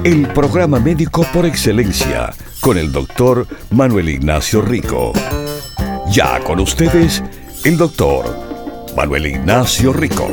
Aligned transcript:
El 0.00 0.26
programa 0.34 0.80
médico 0.80 1.24
por 1.32 1.46
excelencia 1.46 2.34
con 2.60 2.76
el 2.76 2.90
doctor 2.90 3.46
Manuel 3.70 4.08
Ignacio 4.08 4.60
Rico. 4.60 5.12
Ya 6.10 6.42
con 6.42 6.58
ustedes, 6.58 7.22
el 7.64 7.76
doctor 7.76 8.26
Manuel 8.96 9.26
Ignacio 9.26 9.92
Rico. 9.92 10.26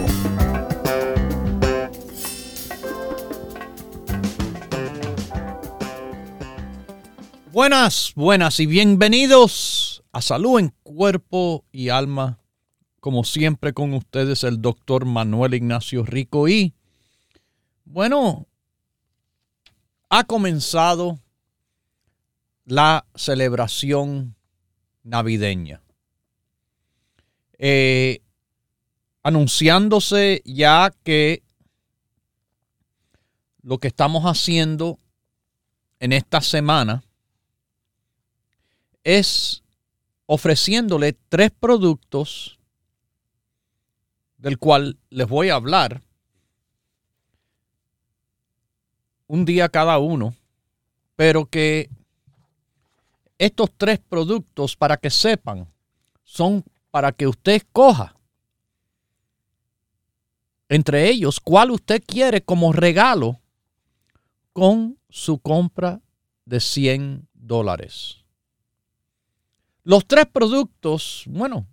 Buenas, 7.51 8.13
buenas 8.15 8.59
y 8.59 8.65
bienvenidos 8.65 10.03
a 10.11 10.23
Salud 10.23 10.59
en 10.59 10.73
Cuerpo 10.81 11.63
y 11.71 11.89
Alma. 11.89 12.39
Como 12.99 13.23
siempre 13.23 13.73
con 13.73 13.93
ustedes 13.93 14.43
el 14.43 14.63
doctor 14.63 15.05
Manuel 15.05 15.53
Ignacio 15.53 16.03
Rico 16.03 16.47
y 16.47 16.73
bueno, 17.85 18.48
ha 20.09 20.23
comenzado 20.23 21.19
la 22.65 23.05
celebración 23.15 24.35
navideña. 25.03 25.81
Eh, 27.57 28.21
anunciándose 29.23 30.41
ya 30.45 30.91
que 31.03 31.43
lo 33.61 33.77
que 33.77 33.87
estamos 33.89 34.23
haciendo 34.23 34.97
en 35.99 36.13
esta 36.13 36.41
semana 36.41 37.03
es 39.03 39.63
ofreciéndole 40.25 41.13
tres 41.27 41.51
productos 41.51 42.59
del 44.37 44.57
cual 44.57 44.97
les 45.09 45.27
voy 45.27 45.49
a 45.49 45.55
hablar 45.55 46.01
un 49.29 49.45
día 49.45 49.69
cada 49.69 49.99
uno, 49.99 50.35
pero 51.15 51.45
que 51.45 51.89
estos 53.37 53.69
tres 53.77 53.99
productos, 53.99 54.75
para 54.75 54.97
que 54.97 55.11
sepan, 55.11 55.67
son 56.23 56.65
para 56.91 57.11
que 57.11 57.27
usted 57.27 57.53
escoja 57.53 58.15
entre 60.67 61.09
ellos 61.09 61.39
cuál 61.39 61.71
usted 61.71 62.03
quiere 62.05 62.41
como 62.43 62.73
regalo 62.73 63.39
con 64.51 64.97
su 65.09 65.39
compra 65.39 66.01
de 66.45 66.59
100 66.59 67.27
dólares. 67.33 68.17
Los 69.83 70.05
tres 70.05 70.25
productos, 70.25 71.23
bueno, 71.27 71.67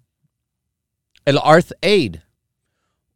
el 1.24 1.36
Earth 1.36 1.72
Aid, 1.82 2.16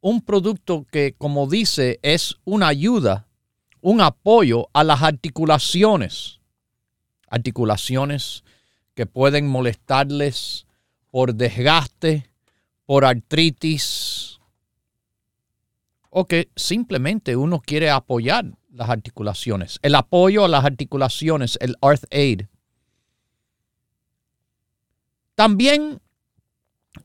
un 0.01 0.23
producto 0.23 0.87
que 0.91 1.15
como 1.17 1.47
dice 1.47 1.99
es 2.03 2.37
una 2.45 2.69
ayuda, 2.69 3.27
un 3.81 4.01
apoyo 4.01 4.69
a 4.73 4.85
las 4.85 5.03
articulaciones 5.03 6.41
articulaciones 7.31 8.45
que 8.95 9.07
pueden 9.07 9.47
molestarles 9.47 10.67
por 11.11 11.35
desgaste, 11.35 12.29
por 12.85 13.05
artritis, 13.05 14.41
o 16.11 16.27
que 16.27 16.51
simplemente 16.57 17.37
uno 17.37 17.61
quiere 17.61 17.89
apoyar 17.89 18.45
las 18.73 18.91
articulaciones. 18.91 19.79
El 19.83 19.95
apoyo 19.95 20.45
a 20.45 20.49
las 20.49 20.65
articulaciones, 20.65 21.57
el 21.61 21.77
Earth 21.83 22.05
Aid. 22.11 22.43
También 25.37 26.01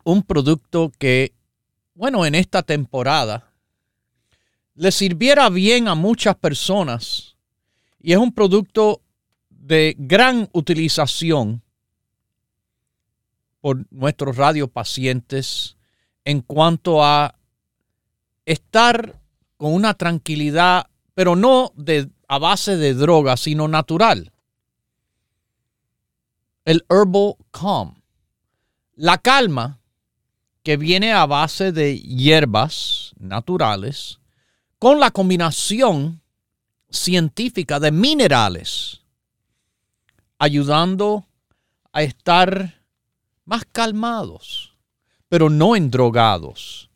un 0.03 0.23
producto 0.23 0.91
que, 0.97 1.33
bueno, 1.93 2.25
en 2.25 2.33
esta 2.35 2.63
temporada 2.63 3.44
le 4.75 4.91
sirviera 4.91 5.49
bien 5.49 5.87
a 5.87 5.95
muchas 5.95 6.35
personas 6.35 7.35
y 8.01 8.11
es 8.11 8.17
un 8.17 8.33
producto 8.33 9.01
de 9.49 9.95
gran 9.97 10.49
utilización 10.51 11.63
por 13.61 13.85
nuestros 13.89 14.35
radiopacientes 14.37 15.77
en 16.23 16.41
cuanto 16.41 17.03
a 17.03 17.35
estar 18.45 19.19
con 19.57 19.73
una 19.73 19.95
tranquilidad, 19.95 20.87
pero 21.13 21.35
no 21.35 21.71
de, 21.75 22.09
a 22.27 22.37
base 22.37 22.77
de 22.77 22.93
droga, 22.93 23.37
sino 23.37 23.67
natural. 23.67 24.31
El 26.65 26.85
Herbal 26.89 27.35
Calm. 27.51 27.95
La 28.93 29.17
calma 29.17 29.79
que 30.63 30.77
viene 30.77 31.13
a 31.13 31.25
base 31.25 31.71
de 31.71 31.99
hierbas 31.99 33.13
naturales 33.17 34.19
con 34.85 34.99
la 34.99 35.09
combinación 35.09 36.21
científica 36.91 37.79
de 37.79 37.91
minerales 37.91 39.01
ayudando 40.37 41.25
a 41.91 42.03
estar 42.03 42.83
más 43.45 43.65
calmados, 43.71 44.75
pero 45.27 45.49
no 45.49 45.75
endrogados, 45.75 46.91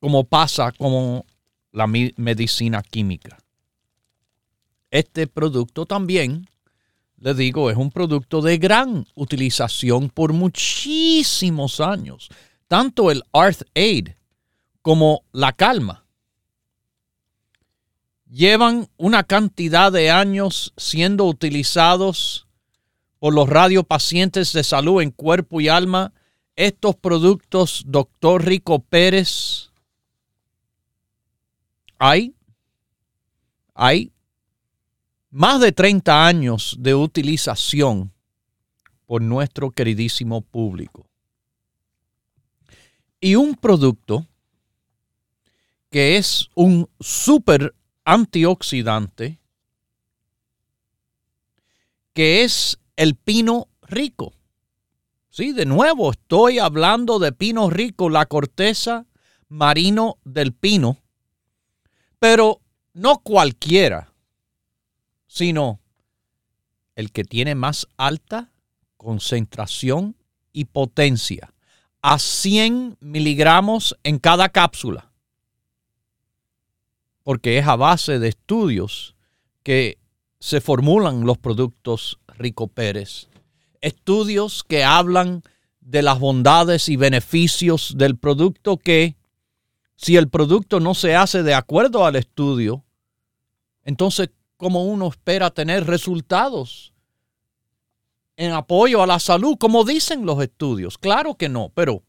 como 0.00 0.24
pasa 0.24 0.72
con 0.72 1.24
la 1.72 1.86
medicina 1.86 2.82
química. 2.82 3.36
Este 4.90 5.26
producto 5.26 5.84
también, 5.84 6.48
le 7.18 7.34
digo, 7.34 7.68
es 7.68 7.76
un 7.76 7.90
producto 7.90 8.40
de 8.40 8.56
gran 8.56 9.06
utilización 9.14 10.08
por 10.08 10.32
muchísimos 10.32 11.80
años. 11.80 12.30
Tanto 12.66 13.10
el 13.10 13.22
Arth 13.34 13.60
Aid 13.74 14.12
como 14.80 15.22
la 15.32 15.52
calma 15.52 16.05
llevan 18.30 18.88
una 18.96 19.24
cantidad 19.24 19.92
de 19.92 20.10
años 20.10 20.72
siendo 20.76 21.24
utilizados 21.24 22.46
por 23.18 23.34
los 23.34 23.48
radiopacientes 23.48 24.52
de 24.52 24.64
salud 24.64 25.02
en 25.02 25.10
cuerpo 25.10 25.60
y 25.60 25.68
alma 25.68 26.12
estos 26.54 26.96
productos, 26.96 27.84
doctor 27.86 28.44
Rico 28.44 28.80
Pérez? 28.80 29.70
Hay, 31.98 32.34
hay 33.74 34.12
más 35.30 35.60
de 35.60 35.72
30 35.72 36.26
años 36.26 36.76
de 36.78 36.94
utilización 36.94 38.12
por 39.06 39.22
nuestro 39.22 39.70
queridísimo 39.70 40.40
público. 40.40 41.06
Y 43.20 43.34
un 43.34 43.54
producto 43.54 44.26
que 45.90 46.16
es 46.16 46.50
un 46.54 46.88
súper 47.00 47.74
antioxidante, 48.06 49.40
que 52.14 52.44
es 52.44 52.78
el 52.96 53.16
pino 53.16 53.68
rico. 53.82 54.32
Sí, 55.28 55.52
de 55.52 55.66
nuevo 55.66 56.12
estoy 56.12 56.58
hablando 56.58 57.18
de 57.18 57.32
pino 57.32 57.68
rico, 57.68 58.08
la 58.08 58.24
corteza 58.24 59.06
marino 59.48 60.16
del 60.24 60.54
pino, 60.54 60.96
pero 62.18 62.62
no 62.94 63.18
cualquiera, 63.18 64.14
sino 65.26 65.80
el 66.94 67.12
que 67.12 67.24
tiene 67.24 67.54
más 67.54 67.86
alta 67.96 68.50
concentración 68.96 70.16
y 70.52 70.66
potencia, 70.66 71.52
a 72.00 72.18
100 72.18 72.98
miligramos 73.00 73.96
en 74.04 74.18
cada 74.18 74.48
cápsula, 74.48 75.12
porque 77.26 77.58
es 77.58 77.66
a 77.66 77.74
base 77.74 78.20
de 78.20 78.28
estudios 78.28 79.16
que 79.64 79.98
se 80.38 80.60
formulan 80.60 81.26
los 81.26 81.38
productos 81.38 82.20
Rico 82.28 82.68
Pérez. 82.68 83.26
Estudios 83.80 84.62
que 84.62 84.84
hablan 84.84 85.42
de 85.80 86.02
las 86.02 86.20
bondades 86.20 86.88
y 86.88 86.94
beneficios 86.94 87.94
del 87.98 88.16
producto 88.16 88.76
que, 88.76 89.16
si 89.96 90.14
el 90.16 90.28
producto 90.28 90.78
no 90.78 90.94
se 90.94 91.16
hace 91.16 91.42
de 91.42 91.54
acuerdo 91.54 92.06
al 92.06 92.14
estudio, 92.14 92.84
entonces, 93.82 94.30
¿cómo 94.56 94.84
uno 94.84 95.08
espera 95.08 95.50
tener 95.50 95.84
resultados 95.84 96.92
en 98.36 98.52
apoyo 98.52 99.02
a 99.02 99.06
la 99.08 99.18
salud, 99.18 99.56
como 99.58 99.82
dicen 99.82 100.26
los 100.26 100.40
estudios? 100.40 100.96
Claro 100.96 101.34
que 101.34 101.48
no, 101.48 101.72
pero, 101.74 102.04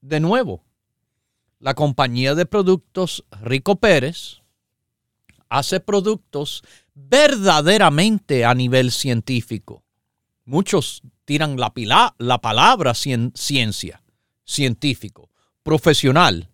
de 0.00 0.20
nuevo, 0.20 0.64
la 1.62 1.74
compañía 1.74 2.34
de 2.34 2.44
productos 2.44 3.24
Rico 3.40 3.76
Pérez 3.76 4.42
hace 5.48 5.78
productos 5.78 6.64
verdaderamente 6.92 8.44
a 8.44 8.52
nivel 8.52 8.90
científico. 8.90 9.84
Muchos 10.44 11.02
tiran 11.24 11.56
la, 11.56 11.72
la 12.18 12.38
palabra 12.40 12.94
ciencia, 12.94 14.02
científico, 14.44 15.30
profesional, 15.62 16.50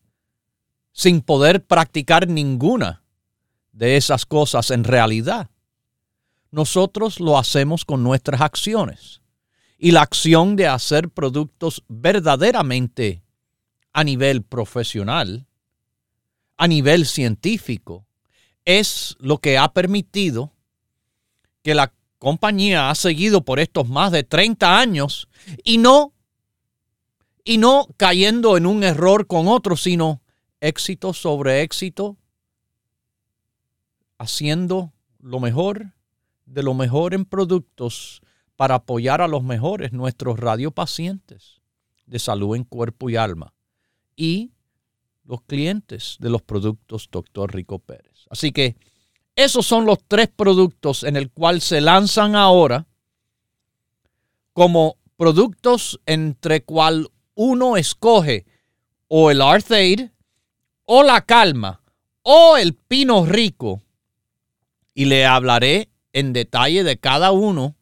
sin 0.92 1.22
poder 1.22 1.64
practicar 1.64 2.28
ninguna 2.28 3.02
de 3.72 3.96
esas 3.96 4.26
cosas 4.26 4.70
en 4.70 4.84
realidad. 4.84 5.48
Nosotros 6.50 7.18
lo 7.18 7.38
hacemos 7.38 7.86
con 7.86 8.02
nuestras 8.02 8.42
acciones. 8.42 9.22
Y 9.78 9.92
la 9.92 10.02
acción 10.02 10.54
de 10.54 10.66
hacer 10.66 11.08
productos 11.08 11.82
verdaderamente 11.88 13.22
a 13.98 14.04
nivel 14.04 14.44
profesional, 14.44 15.48
a 16.56 16.68
nivel 16.68 17.04
científico, 17.04 18.06
es 18.64 19.16
lo 19.18 19.38
que 19.38 19.58
ha 19.58 19.72
permitido 19.72 20.52
que 21.64 21.74
la 21.74 21.92
compañía 22.20 22.90
ha 22.90 22.94
seguido 22.94 23.44
por 23.44 23.58
estos 23.58 23.88
más 23.88 24.12
de 24.12 24.22
30 24.22 24.78
años 24.78 25.28
y 25.64 25.78
no 25.78 26.12
y 27.42 27.58
no 27.58 27.88
cayendo 27.96 28.56
en 28.56 28.66
un 28.66 28.84
error 28.84 29.26
con 29.26 29.48
otro, 29.48 29.76
sino 29.76 30.22
éxito 30.60 31.12
sobre 31.12 31.62
éxito, 31.62 32.16
haciendo 34.16 34.92
lo 35.18 35.40
mejor 35.40 35.94
de 36.46 36.62
lo 36.62 36.72
mejor 36.72 37.14
en 37.14 37.24
productos 37.24 38.22
para 38.54 38.76
apoyar 38.76 39.22
a 39.22 39.26
los 39.26 39.42
mejores, 39.42 39.92
nuestros 39.92 40.38
radiopacientes 40.38 41.60
de 42.06 42.20
salud 42.20 42.54
en 42.54 42.62
cuerpo 42.62 43.10
y 43.10 43.16
alma 43.16 43.54
y 44.18 44.50
los 45.24 45.40
clientes 45.42 46.16
de 46.18 46.28
los 46.28 46.42
productos 46.42 47.08
Dr. 47.10 47.54
Rico 47.54 47.78
Pérez. 47.78 48.26
Así 48.28 48.50
que 48.50 48.76
esos 49.36 49.64
son 49.64 49.86
los 49.86 49.98
tres 50.06 50.28
productos 50.28 51.04
en 51.04 51.16
el 51.16 51.30
cual 51.30 51.60
se 51.60 51.80
lanzan 51.80 52.34
ahora 52.34 52.86
como 54.52 54.96
productos 55.16 56.00
entre 56.04 56.62
cual 56.64 57.08
uno 57.34 57.76
escoge 57.76 58.44
o 59.06 59.30
el 59.30 59.40
Arthaid 59.40 60.08
o 60.84 61.02
la 61.04 61.20
Calma 61.20 61.80
o 62.22 62.56
el 62.56 62.74
Pino 62.74 63.24
Rico 63.24 63.80
y 64.94 65.04
le 65.04 65.24
hablaré 65.24 65.88
en 66.12 66.32
detalle 66.32 66.82
de 66.82 66.98
cada 66.98 67.30
uno 67.30 67.76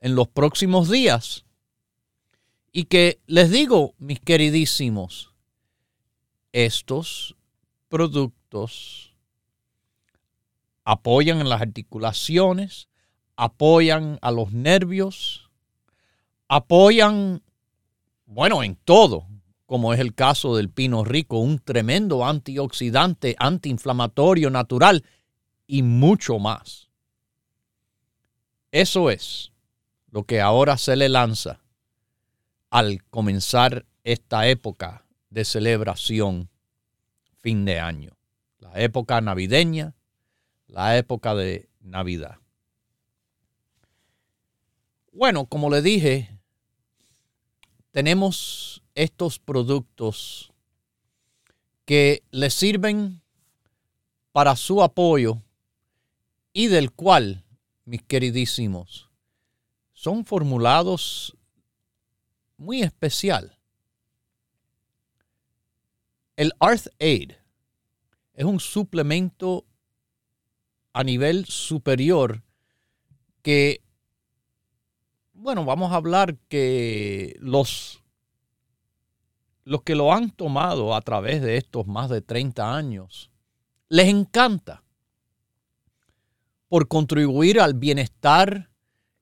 en 0.00 0.16
los 0.16 0.26
próximos 0.26 0.90
días. 0.90 1.44
Y 2.72 2.84
que 2.84 3.20
les 3.26 3.50
digo, 3.50 3.94
mis 3.98 4.18
queridísimos, 4.18 5.27
estos 6.66 7.36
productos 7.88 9.14
apoyan 10.82 11.40
en 11.40 11.48
las 11.48 11.60
articulaciones, 11.60 12.88
apoyan 13.36 14.18
a 14.22 14.32
los 14.32 14.52
nervios, 14.52 15.50
apoyan, 16.48 17.42
bueno, 18.26 18.64
en 18.64 18.74
todo, 18.74 19.28
como 19.66 19.94
es 19.94 20.00
el 20.00 20.14
caso 20.14 20.56
del 20.56 20.68
pino 20.68 21.04
rico, 21.04 21.38
un 21.38 21.60
tremendo 21.60 22.26
antioxidante, 22.26 23.36
antiinflamatorio 23.38 24.50
natural 24.50 25.04
y 25.68 25.82
mucho 25.84 26.40
más. 26.40 26.88
Eso 28.72 29.10
es 29.10 29.52
lo 30.10 30.24
que 30.24 30.40
ahora 30.40 30.76
se 30.76 30.96
le 30.96 31.08
lanza 31.08 31.60
al 32.68 33.04
comenzar 33.04 33.86
esta 34.02 34.48
época 34.48 35.04
de 35.30 35.44
celebración 35.44 36.48
fin 37.38 37.64
de 37.64 37.80
año, 37.80 38.16
la 38.58 38.80
época 38.80 39.20
navideña, 39.20 39.94
la 40.66 40.96
época 40.96 41.34
de 41.34 41.68
Navidad. 41.80 42.36
Bueno, 45.12 45.46
como 45.46 45.70
le 45.70 45.82
dije, 45.82 46.38
tenemos 47.90 48.82
estos 48.94 49.38
productos 49.38 50.52
que 51.84 52.22
le 52.30 52.50
sirven 52.50 53.22
para 54.32 54.54
su 54.56 54.82
apoyo 54.82 55.42
y 56.52 56.66
del 56.68 56.92
cual, 56.92 57.44
mis 57.84 58.02
queridísimos, 58.02 59.10
son 59.92 60.24
formulados 60.24 61.36
muy 62.56 62.82
especial. 62.82 63.57
El 66.38 66.52
Arth 66.60 66.86
Aid 67.00 67.32
es 68.34 68.44
un 68.44 68.60
suplemento 68.60 69.66
a 70.92 71.02
nivel 71.02 71.46
superior 71.46 72.44
que, 73.42 73.82
bueno, 75.32 75.64
vamos 75.64 75.90
a 75.90 75.96
hablar 75.96 76.36
que 76.48 77.34
los, 77.40 78.04
los 79.64 79.82
que 79.82 79.96
lo 79.96 80.12
han 80.12 80.30
tomado 80.30 80.94
a 80.94 81.00
través 81.00 81.42
de 81.42 81.56
estos 81.56 81.88
más 81.88 82.08
de 82.08 82.20
30 82.20 82.72
años, 82.72 83.32
les 83.88 84.06
encanta 84.06 84.84
por 86.68 86.86
contribuir 86.86 87.60
al 87.60 87.74
bienestar 87.74 88.70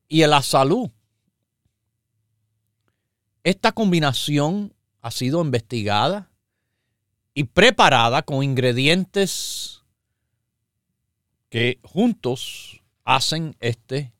y 0.07 0.23
a 0.23 0.29
la 0.29 0.43
salud. 0.43 0.91
Esta 3.43 3.73
combinación 3.73 4.75
ha 5.01 5.11
sido 5.11 5.41
investigada 5.41 6.31
y 7.39 7.45
preparada 7.45 8.23
con 8.23 8.43
ingredientes 8.43 9.83
que 11.51 11.79
juntos 11.83 12.83
hacen 13.05 13.55
este 13.61 14.15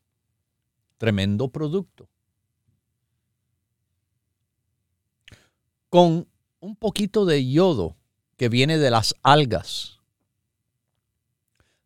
tremendo 0.99 1.47
producto. 1.47 2.07
Con 5.89 6.27
un 6.59 6.75
poquito 6.75 7.25
de 7.25 7.49
yodo 7.49 7.97
que 8.37 8.49
viene 8.49 8.77
de 8.77 8.91
las 8.91 9.15
algas, 9.23 9.97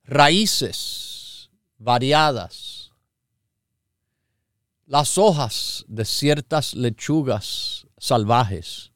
raíces 0.04 1.50
variadas, 1.78 2.92
las 4.86 5.18
hojas 5.18 5.86
de 5.88 6.04
ciertas 6.04 6.74
lechugas 6.74 7.88
salvajes, 7.98 8.91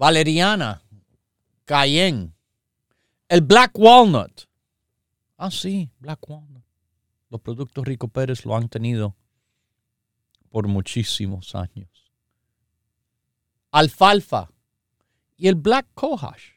valeriana, 0.00 0.82
cayenne, 1.66 2.32
el 3.28 3.42
black 3.42 3.78
walnut. 3.78 4.48
Ah, 5.36 5.50
sí, 5.50 5.90
black 5.98 6.26
walnut. 6.26 6.64
Los 7.28 7.42
productos 7.42 7.84
Rico 7.84 8.08
Pérez 8.08 8.46
lo 8.46 8.56
han 8.56 8.70
tenido 8.70 9.14
por 10.50 10.66
muchísimos 10.68 11.54
años. 11.54 11.90
Alfalfa 13.72 14.50
y 15.36 15.48
el 15.48 15.54
black 15.56 15.86
cohosh. 15.92 16.54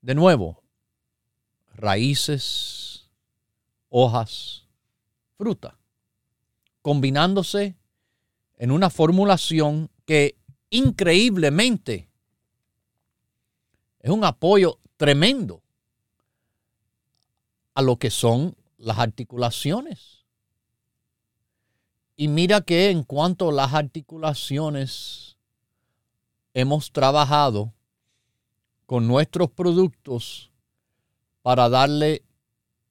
De 0.00 0.16
nuevo, 0.16 0.64
raíces, 1.76 3.08
hojas, 3.90 4.66
fruta, 5.38 5.78
combinándose 6.82 7.76
en 8.56 8.72
una 8.72 8.90
formulación 8.90 9.88
que 10.04 10.36
increíblemente 10.70 12.08
es 14.00 14.10
un 14.10 14.24
apoyo 14.24 14.78
tremendo 14.96 15.62
a 17.74 17.82
lo 17.82 17.96
que 17.96 18.10
son 18.10 18.56
las 18.78 18.98
articulaciones. 18.98 20.24
Y 22.16 22.28
mira 22.28 22.62
que 22.62 22.90
en 22.90 23.02
cuanto 23.02 23.50
a 23.50 23.52
las 23.52 23.74
articulaciones, 23.74 25.36
hemos 26.54 26.90
trabajado 26.90 27.74
con 28.86 29.06
nuestros 29.06 29.50
productos 29.50 30.50
para 31.42 31.68
darle 31.68 32.22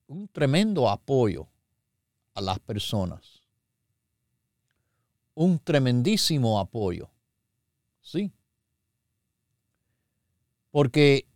un 0.08 0.27
tremendo 0.27 0.88
apoyo 0.88 1.48
a 2.36 2.41
las 2.41 2.60
personas. 2.60 3.41
Un 5.34 5.58
tremendísimo 5.58 6.60
apoyo. 6.60 7.10
Sí. 8.05 8.31
Porque 10.69 11.27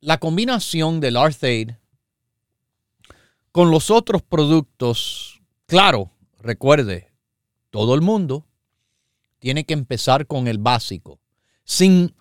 la 0.00 0.18
combinación 0.18 1.00
del 1.00 1.16
Arthaid 1.16 1.72
con 3.50 3.72
los 3.72 3.90
otros 3.90 4.22
productos, 4.22 5.42
claro, 5.66 6.12
recuerde, 6.38 7.12
todo 7.70 7.96
el 7.96 8.00
mundo 8.00 8.46
tiene 9.40 9.64
que 9.64 9.74
empezar 9.74 10.28
con 10.28 10.46
el 10.46 10.58
básico, 10.58 11.18
sin 11.64 12.14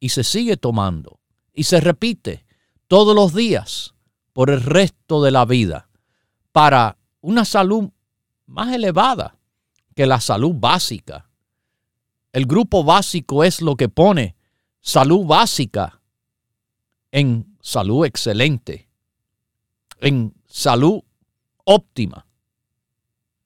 Y 0.00 0.10
se 0.10 0.22
sigue 0.22 0.58
tomando. 0.58 1.18
Y 1.54 1.64
se 1.64 1.80
repite 1.80 2.44
todos 2.88 3.14
los 3.14 3.32
días 3.34 3.94
por 4.34 4.50
el 4.50 4.62
resto 4.62 5.22
de 5.22 5.30
la 5.30 5.46
vida 5.46 5.88
para 6.52 6.98
una 7.22 7.44
salud 7.44 7.90
más 8.46 8.72
elevada 8.72 9.36
que 9.96 10.06
la 10.06 10.20
salud 10.20 10.52
básica. 10.54 11.30
El 12.32 12.46
grupo 12.46 12.84
básico 12.84 13.42
es 13.42 13.62
lo 13.62 13.76
que 13.76 13.88
pone 13.88 14.36
salud 14.80 15.24
básica 15.24 16.00
en 17.10 17.56
salud 17.60 18.04
excelente 18.04 18.92
en 20.02 20.34
salud 20.46 21.00
óptima, 21.64 22.26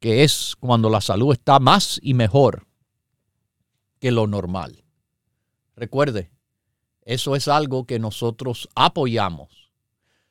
que 0.01 0.25
es 0.25 0.57
cuando 0.59 0.89
la 0.89 1.03
salud 1.03 1.33
está 1.33 1.61
más 1.61 2.01
y 2.03 2.15
mejor 2.15 2.67
que 4.01 4.11
lo 4.11 4.27
normal. 4.27 4.83
Recuerde, 5.77 6.31
eso 7.03 7.37
es 7.37 7.47
algo 7.47 7.85
que 7.85 7.99
nosotros 7.99 8.71
apoyamos. 8.75 9.71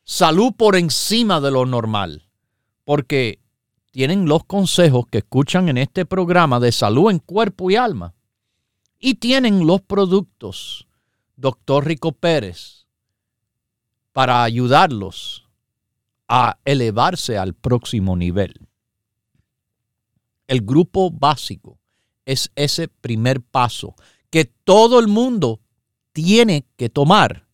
Salud 0.03 0.53
por 0.57 0.75
encima 0.75 1.39
de 1.39 1.51
lo 1.51 1.67
normal, 1.67 2.27
porque 2.85 3.39
tienen 3.91 4.27
los 4.27 4.45
consejos 4.45 5.05
que 5.07 5.19
escuchan 5.19 5.69
en 5.69 5.77
este 5.77 6.05
programa 6.05 6.59
de 6.59 6.71
salud 6.71 7.11
en 7.11 7.19
cuerpo 7.19 7.69
y 7.69 7.75
alma. 7.75 8.13
Y 8.99 9.15
tienen 9.15 9.65
los 9.65 9.81
productos, 9.81 10.87
doctor 11.35 11.85
Rico 11.85 12.11
Pérez, 12.11 12.85
para 14.13 14.43
ayudarlos 14.43 15.49
a 16.27 16.57
elevarse 16.65 17.37
al 17.37 17.53
próximo 17.53 18.15
nivel. 18.15 18.67
El 20.47 20.61
grupo 20.61 21.11
básico 21.11 21.79
es 22.25 22.51
ese 22.55 22.87
primer 22.87 23.41
paso 23.41 23.95
que 24.29 24.45
todo 24.45 24.99
el 24.99 25.07
mundo 25.07 25.61
tiene 26.11 26.65
que 26.75 26.89
tomar. 26.89 27.47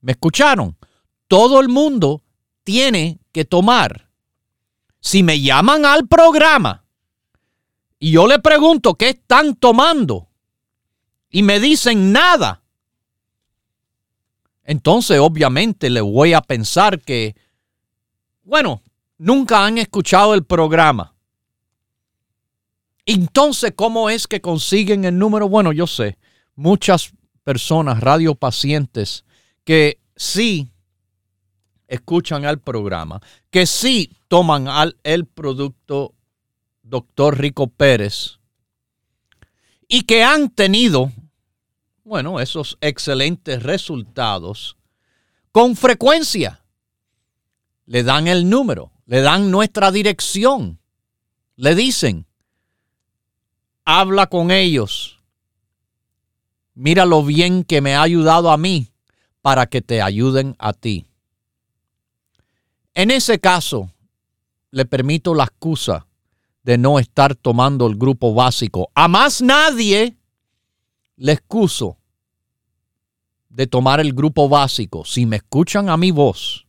¿Me 0.00 0.12
escucharon? 0.12 0.76
Todo 1.26 1.60
el 1.60 1.68
mundo 1.68 2.22
tiene 2.62 3.20
tomar. 3.44 4.08
Si 5.00 5.22
me 5.22 5.40
llaman 5.40 5.84
al 5.84 6.08
programa 6.08 6.84
y 7.98 8.12
yo 8.12 8.26
le 8.26 8.38
pregunto 8.38 8.94
qué 8.94 9.10
están 9.10 9.54
tomando 9.54 10.28
y 11.30 11.42
me 11.42 11.60
dicen 11.60 12.12
nada, 12.12 12.62
entonces 14.64 15.18
obviamente 15.18 15.88
le 15.88 16.00
voy 16.00 16.34
a 16.34 16.42
pensar 16.42 17.00
que, 17.00 17.36
bueno, 18.42 18.82
nunca 19.16 19.64
han 19.64 19.78
escuchado 19.78 20.34
el 20.34 20.44
programa. 20.44 21.14
Entonces, 23.06 23.72
¿cómo 23.74 24.10
es 24.10 24.26
que 24.26 24.42
consiguen 24.42 25.06
el 25.06 25.18
número? 25.18 25.48
Bueno, 25.48 25.72
yo 25.72 25.86
sé, 25.86 26.18
muchas 26.54 27.12
personas, 27.42 28.00
radiopacientes, 28.00 29.24
que 29.64 30.00
sí 30.14 30.70
escuchan 31.88 32.44
al 32.44 32.60
programa, 32.60 33.20
que 33.50 33.66
sí 33.66 34.12
toman 34.28 34.68
al, 34.68 34.96
el 35.02 35.26
producto 35.26 36.14
doctor 36.82 37.38
Rico 37.38 37.66
Pérez 37.66 38.38
y 39.88 40.02
que 40.02 40.22
han 40.22 40.50
tenido 40.50 41.10
bueno, 42.08 42.40
esos 42.40 42.78
excelentes 42.80 43.62
resultados 43.62 44.78
con 45.52 45.76
frecuencia. 45.76 46.64
Le 47.84 48.02
dan 48.02 48.26
el 48.26 48.48
número, 48.48 48.92
le 49.04 49.20
dan 49.20 49.50
nuestra 49.50 49.92
dirección, 49.92 50.80
le 51.56 51.74
dicen, 51.74 52.26
habla 53.84 54.26
con 54.26 54.50
ellos, 54.50 55.20
mira 56.74 57.04
lo 57.04 57.22
bien 57.22 57.62
que 57.62 57.82
me 57.82 57.94
ha 57.94 58.02
ayudado 58.02 58.50
a 58.50 58.56
mí 58.56 58.88
para 59.42 59.66
que 59.66 59.82
te 59.82 60.00
ayuden 60.00 60.56
a 60.58 60.72
ti. 60.72 61.07
En 62.98 63.12
ese 63.12 63.38
caso, 63.38 63.92
le 64.72 64.84
permito 64.84 65.32
la 65.32 65.44
excusa 65.44 66.08
de 66.64 66.76
no 66.78 66.98
estar 66.98 67.36
tomando 67.36 67.86
el 67.86 67.94
grupo 67.94 68.34
básico. 68.34 68.90
A 68.92 69.06
más 69.06 69.40
nadie 69.40 70.16
le 71.14 71.32
excuso 71.32 71.96
de 73.50 73.68
tomar 73.68 74.00
el 74.00 74.12
grupo 74.12 74.48
básico, 74.48 75.04
si 75.04 75.26
me 75.26 75.36
escuchan 75.36 75.88
a 75.88 75.96
mi 75.96 76.10
voz 76.10 76.66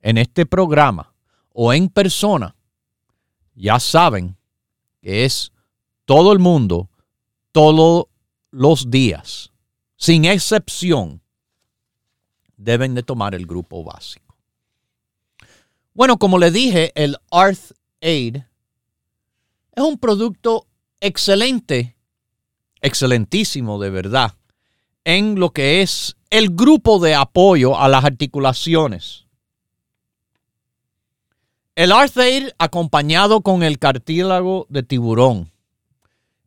en 0.00 0.16
este 0.16 0.46
programa 0.46 1.12
o 1.52 1.72
en 1.72 1.88
persona, 1.88 2.54
ya 3.56 3.80
saben 3.80 4.36
que 5.02 5.24
es 5.24 5.50
todo 6.04 6.32
el 6.32 6.38
mundo, 6.38 6.88
todos 7.50 8.06
los 8.52 8.92
días, 8.92 9.50
sin 9.96 10.24
excepción, 10.24 11.20
deben 12.56 12.94
de 12.94 13.02
tomar 13.02 13.34
el 13.34 13.44
grupo 13.44 13.82
básico. 13.82 14.25
Bueno, 15.96 16.18
como 16.18 16.36
le 16.38 16.50
dije, 16.50 16.92
el 16.94 17.16
Arth 17.30 17.72
Aid 18.02 18.36
es 18.36 19.82
un 19.82 19.96
producto 19.96 20.66
excelente, 21.00 21.96
excelentísimo 22.82 23.80
de 23.80 23.88
verdad 23.88 24.34
en 25.04 25.40
lo 25.40 25.54
que 25.54 25.80
es 25.80 26.14
el 26.28 26.50
grupo 26.50 26.98
de 26.98 27.14
apoyo 27.14 27.78
a 27.78 27.88
las 27.88 28.04
articulaciones. 28.04 29.24
El 31.74 31.92
Arthair 31.92 32.54
acompañado 32.58 33.40
con 33.40 33.62
el 33.62 33.78
cartílago 33.78 34.66
de 34.68 34.82
tiburón. 34.82 35.50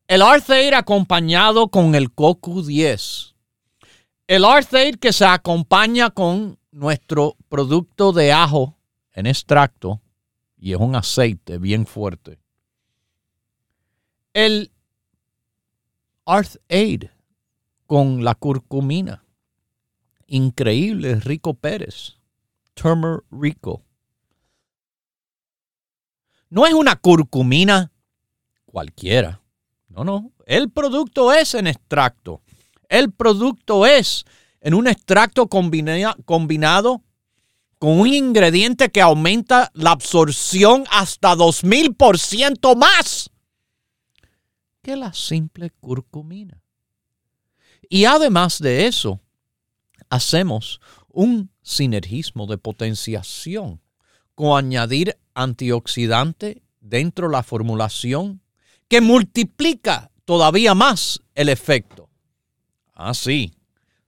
El 0.07 0.21
Arthair 0.21 0.75
acompañado 0.75 1.69
con 1.69 1.95
el 1.95 2.13
CoQ10. 2.13 3.33
El 4.27 4.45
Arthair 4.45 4.99
que 4.99 5.11
se 5.11 5.25
acompaña 5.25 6.11
con 6.11 6.59
nuestro 6.69 7.35
producto 7.49 8.11
de 8.11 8.31
ajo 8.31 8.75
en 9.19 9.27
extracto 9.27 10.01
y 10.57 10.73
es 10.73 10.79
un 10.79 10.95
aceite 10.95 11.57
bien 11.57 11.85
fuerte. 11.85 12.39
El 14.33 14.71
Arthaid 16.25 17.05
con 17.85 18.23
la 18.23 18.35
curcumina. 18.35 19.23
Increíble, 20.27 21.15
Rico 21.15 21.53
Pérez. 21.55 22.17
Turmer 22.73 23.23
Rico. 23.31 23.81
No 26.49 26.65
es 26.65 26.73
una 26.73 26.95
curcumina 26.95 27.91
cualquiera. 28.65 29.41
No, 29.87 30.03
no. 30.03 30.31
El 30.45 30.69
producto 30.69 31.33
es 31.33 31.55
en 31.55 31.67
extracto. 31.67 32.41
El 32.87 33.11
producto 33.11 33.85
es 33.85 34.25
en 34.61 34.73
un 34.73 34.87
extracto 34.87 35.47
combinado 35.47 37.03
con 37.79 38.01
un 38.01 38.13
ingrediente 38.13 38.89
que 38.89 39.01
aumenta 39.01 39.71
la 39.73 39.91
absorción 39.91 40.83
hasta 40.91 41.33
2000% 41.35 42.75
más 42.75 43.31
que 44.81 44.97
la 44.97 45.13
simple 45.13 45.71
curcumina. 45.71 46.61
Y 47.89 48.05
además 48.05 48.59
de 48.59 48.85
eso, 48.85 49.21
hacemos 50.09 50.81
un 51.07 51.51
sinergismo 51.61 52.47
de 52.47 52.57
potenciación 52.57 53.81
con 54.35 54.57
añadir 54.57 55.17
antioxidante 55.33 56.61
dentro 56.81 57.27
de 57.27 57.33
la 57.33 57.43
formulación 57.43 58.41
que 58.89 59.01
multiplica 59.01 60.11
todavía 60.25 60.75
más 60.75 61.21
el 61.33 61.47
efecto. 61.47 62.09
Así, 62.93 63.53
ah, 63.53 63.59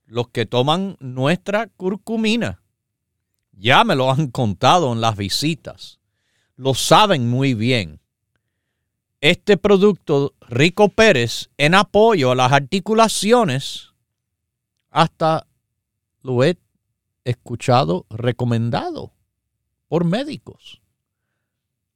los 0.06 0.28
que 0.28 0.44
toman 0.44 0.96
nuestra 1.00 1.68
curcumina 1.68 2.61
ya 3.62 3.84
me 3.84 3.94
lo 3.94 4.10
han 4.10 4.26
contado 4.26 4.92
en 4.92 5.00
las 5.00 5.16
visitas, 5.16 6.00
lo 6.56 6.74
saben 6.74 7.30
muy 7.30 7.54
bien. 7.54 8.00
Este 9.20 9.56
producto 9.56 10.34
Rico 10.40 10.88
Pérez 10.88 11.48
en 11.58 11.76
apoyo 11.76 12.32
a 12.32 12.34
las 12.34 12.50
articulaciones, 12.50 13.90
hasta 14.90 15.46
lo 16.22 16.42
he 16.42 16.58
escuchado 17.24 18.04
recomendado 18.10 19.12
por 19.86 20.04
médicos 20.04 20.82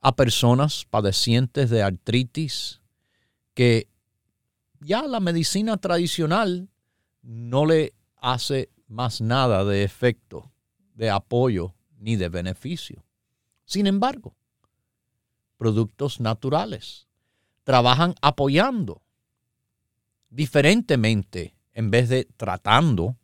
a 0.00 0.14
personas 0.14 0.86
padecientes 0.88 1.68
de 1.68 1.82
artritis 1.82 2.80
que 3.54 3.88
ya 4.78 5.02
la 5.02 5.18
medicina 5.18 5.78
tradicional 5.78 6.68
no 7.22 7.66
le 7.66 7.92
hace 8.18 8.70
más 8.86 9.20
nada 9.20 9.64
de 9.64 9.82
efecto, 9.82 10.52
de 10.96 11.10
apoyo 11.10 11.74
ni 11.98 12.16
de 12.16 12.28
beneficio. 12.28 13.04
Sin 13.64 13.86
embargo, 13.86 14.34
productos 15.56 16.20
naturales 16.20 17.06
trabajan 17.62 18.14
apoyando 18.20 19.02
diferentemente 20.28 21.54
en 21.72 21.90
vez 21.90 22.08
de 22.08 22.24
tratando 22.36 23.16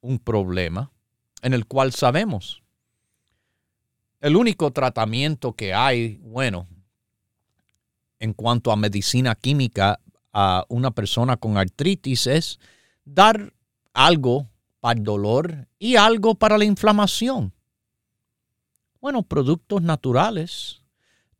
un 0.00 0.18
problema 0.18 0.92
en 1.42 1.54
el 1.54 1.66
cual 1.66 1.92
sabemos 1.92 2.62
el 4.20 4.36
único 4.36 4.70
tratamiento 4.70 5.54
que 5.54 5.72
hay, 5.72 6.18
bueno, 6.18 6.68
en 8.18 8.34
cuanto 8.34 8.70
a 8.70 8.76
medicina 8.76 9.34
química 9.34 9.98
a 10.32 10.64
una 10.68 10.90
persona 10.90 11.38
con 11.38 11.56
artritis 11.56 12.26
es 12.26 12.60
dar 13.04 13.54
algo 13.94 14.49
para 14.80 14.98
el 14.98 15.04
dolor 15.04 15.68
y 15.78 15.96
algo 15.96 16.34
para 16.34 16.58
la 16.58 16.64
inflamación. 16.64 17.52
Bueno, 19.00 19.22
productos 19.22 19.82
naturales 19.82 20.82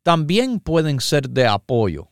también 0.02 0.60
pueden 0.60 1.00
ser 1.00 1.28
de 1.28 1.46
apoyo 1.46 2.08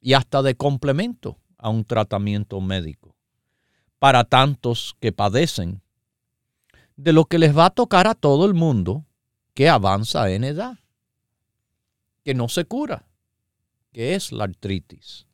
y 0.00 0.12
hasta 0.12 0.42
de 0.42 0.54
complemento 0.54 1.38
a 1.56 1.70
un 1.70 1.84
tratamiento 1.84 2.60
médico 2.60 3.16
para 3.98 4.24
tantos 4.24 4.96
que 5.00 5.12
padecen 5.12 5.80
de 6.96 7.14
lo 7.14 7.24
que 7.24 7.38
les 7.38 7.56
va 7.56 7.66
a 7.66 7.70
tocar 7.70 8.06
a 8.06 8.14
todo 8.14 8.44
el 8.44 8.52
mundo 8.52 9.06
que 9.54 9.70
avanza 9.70 10.30
en 10.30 10.44
edad, 10.44 10.78
que 12.22 12.34
no 12.34 12.48
se 12.48 12.66
cura, 12.66 13.08
que 13.92 14.14
es 14.14 14.30
la 14.30 14.44
artritis. 14.44 15.26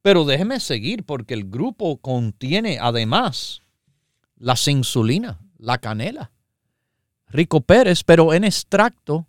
Pero 0.00 0.24
déjeme 0.24 0.60
seguir 0.60 1.04
porque 1.04 1.34
el 1.34 1.50
grupo 1.50 1.96
contiene 1.96 2.78
además 2.80 3.63
la 4.36 4.54
insulina, 4.66 5.40
la 5.58 5.78
canela, 5.78 6.30
Rico 7.28 7.60
Pérez, 7.60 8.04
pero 8.04 8.32
en 8.32 8.44
extracto 8.44 9.26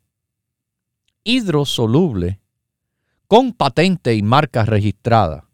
hidrosoluble 1.23 2.39
con 3.27 3.53
patente 3.53 4.13
y 4.13 4.21
marca 4.21 4.63
registrada. 4.63 5.49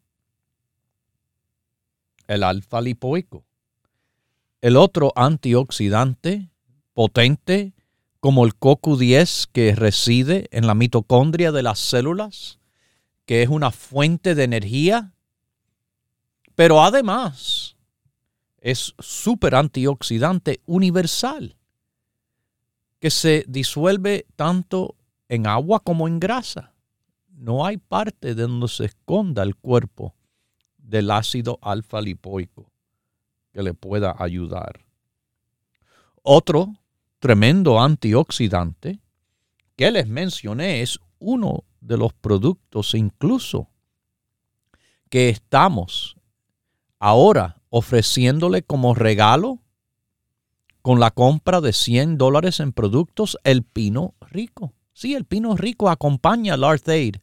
El 2.27 2.43
alfa 2.43 2.81
lipoico. 2.81 3.45
El 4.59 4.77
otro 4.77 5.13
antioxidante 5.15 6.49
potente 6.93 7.73
como 8.19 8.45
el 8.45 8.53
CoQ10 8.53 9.49
que 9.51 9.73
reside 9.73 10.47
en 10.51 10.67
la 10.67 10.75
mitocondria 10.75 11.51
de 11.51 11.63
las 11.63 11.79
células, 11.79 12.59
que 13.25 13.41
es 13.41 13.49
una 13.49 13.71
fuente 13.71 14.35
de 14.35 14.43
energía, 14.43 15.13
pero 16.53 16.83
además 16.83 17.75
es 18.61 18.93
súper 18.99 19.55
antioxidante 19.55 20.61
universal, 20.65 21.57
que 22.99 23.09
se 23.09 23.43
disuelve 23.47 24.27
tanto 24.35 24.95
en 25.27 25.47
agua 25.47 25.79
como 25.79 26.07
en 26.07 26.19
grasa. 26.19 26.73
No 27.27 27.65
hay 27.65 27.77
parte 27.77 28.35
de 28.35 28.43
donde 28.43 28.67
se 28.67 28.85
esconda 28.85 29.41
el 29.41 29.55
cuerpo 29.55 30.13
del 30.77 31.09
ácido 31.09 31.57
alfa 31.61 31.99
lipoico 31.99 32.71
que 33.51 33.63
le 33.63 33.73
pueda 33.73 34.15
ayudar. 34.19 34.85
Otro 36.21 36.75
tremendo 37.19 37.81
antioxidante 37.81 38.99
que 39.75 39.89
les 39.89 40.07
mencioné 40.07 40.81
es 40.81 40.99
uno 41.17 41.63
de 41.79 41.97
los 41.97 42.13
productos 42.13 42.93
incluso 42.93 43.67
que 45.09 45.29
estamos 45.29 46.15
ahora 46.99 47.60
ofreciéndole 47.71 48.61
como 48.61 48.93
regalo 48.93 49.57
con 50.83 50.99
la 50.99 51.09
compra 51.09 51.59
de 51.61 51.73
100 51.73 52.19
dólares 52.19 52.59
en 52.59 52.71
productos 52.71 53.39
el 53.43 53.63
pino 53.63 54.13
rico. 54.29 54.73
Sí, 54.93 55.15
el 55.15 55.25
pino 55.25 55.57
rico 55.57 55.89
acompaña 55.89 56.53
al 56.53 56.63
Arthaid 56.63 57.15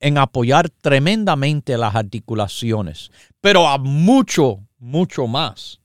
en 0.00 0.18
apoyar 0.18 0.68
tremendamente 0.68 1.78
las 1.78 1.94
articulaciones, 1.94 3.10
pero 3.40 3.68
a 3.68 3.78
mucho, 3.78 4.60
mucho 4.78 5.26
más 5.26 5.80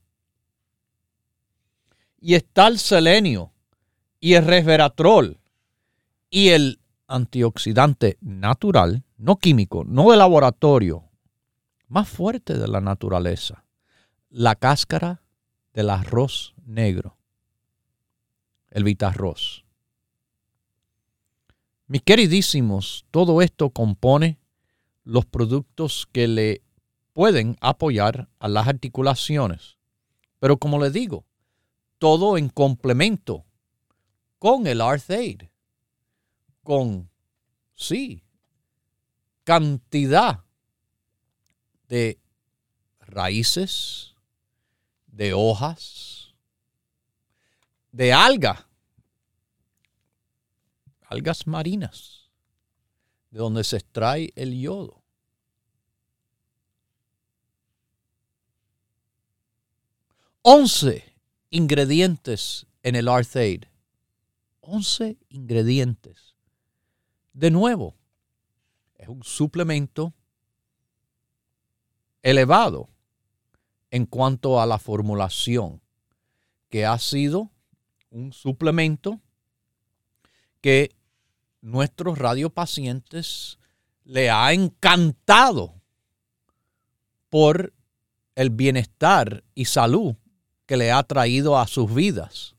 y 2.22 2.36
está 2.36 2.68
el 2.68 2.80
selenio 2.80 3.52
y 4.20 4.34
el 4.34 4.46
resveratrol 4.46 5.40
y 6.30 6.50
el 6.50 6.80
antioxidante 7.08 8.18
natural, 8.22 9.04
no 9.18 9.38
químico, 9.38 9.84
no 9.86 10.12
de 10.12 10.18
laboratorio, 10.18 11.06
más 11.88 12.08
fuerte 12.08 12.58
de 12.58 12.68
la 12.68 12.82
naturaleza, 12.82 13.64
la 14.30 14.56
cáscara 14.56 15.24
del 15.74 15.90
arroz 15.90 16.54
negro, 16.66 17.18
el 18.70 18.84
vitarroz. 18.84 19.66
Mis 21.88 22.04
queridísimos, 22.04 23.06
todo 23.10 23.42
esto 23.42 23.72
compone 23.72 24.40
los 25.04 25.26
productos 25.26 26.08
que 26.12 26.28
le 26.28 26.62
pueden 27.14 27.58
apoyar 27.62 28.30
a 28.38 28.48
las 28.48 28.68
articulaciones. 28.68 29.78
Pero 30.40 30.58
como 30.58 30.80
le 30.80 30.92
digo, 30.92 31.26
todo 31.98 32.38
en 32.38 32.50
complemento 32.50 33.46
con 34.38 34.68
el 34.68 34.82
Arthaid, 34.82 35.44
con, 36.64 37.10
sí, 37.74 38.24
cantidad 39.44 40.46
de 41.88 42.20
raíces, 43.00 44.14
de 45.12 45.34
hojas, 45.34 46.34
de 47.92 48.14
algas, 48.14 48.66
algas 51.04 51.48
marinas, 51.48 52.30
de 53.32 53.40
donde 53.40 53.64
se 53.64 53.78
extrae 53.78 54.32
el 54.36 54.60
yodo. 54.60 55.04
Once 60.42 61.16
ingredientes 61.50 62.66
en 62.84 62.96
el 62.96 63.08
Arthaid. 63.08 63.66
11 64.62 65.18
ingredientes. 65.30 66.36
De 67.34 67.50
nuevo, 67.50 67.96
es 68.96 69.08
un 69.08 69.24
suplemento 69.24 70.14
elevado 72.22 72.90
en 73.92 74.06
cuanto 74.06 74.62
a 74.62 74.66
la 74.66 74.78
formulación, 74.78 75.82
que 76.70 76.86
ha 76.86 76.98
sido 77.00 77.52
un 78.12 78.34
suplemento 78.34 79.20
que 80.62 80.96
nuestros 81.62 82.18
radiopacientes 82.18 83.60
le 84.04 84.30
ha 84.30 84.54
encantado 84.54 85.76
por 87.30 87.74
el 88.36 88.50
bienestar 88.50 89.44
y 89.54 89.66
salud 89.66 90.16
que 90.66 90.78
le 90.78 90.92
ha 90.92 91.04
traído 91.04 91.58
a 91.58 91.68
sus 91.68 91.94
vidas. 91.94 92.56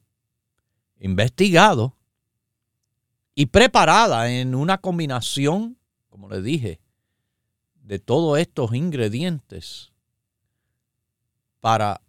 Investigado 0.99 1.97
y 3.35 3.47
preparada 3.47 4.31
en 4.31 4.55
una 4.55 4.79
combinación, 4.79 5.79
como 6.09 6.29
le 6.29 6.43
dije, 6.43 6.81
de 7.75 7.99
todos 7.99 8.39
estos 8.39 8.75
ingredientes 8.75 9.93
para, 11.61 12.01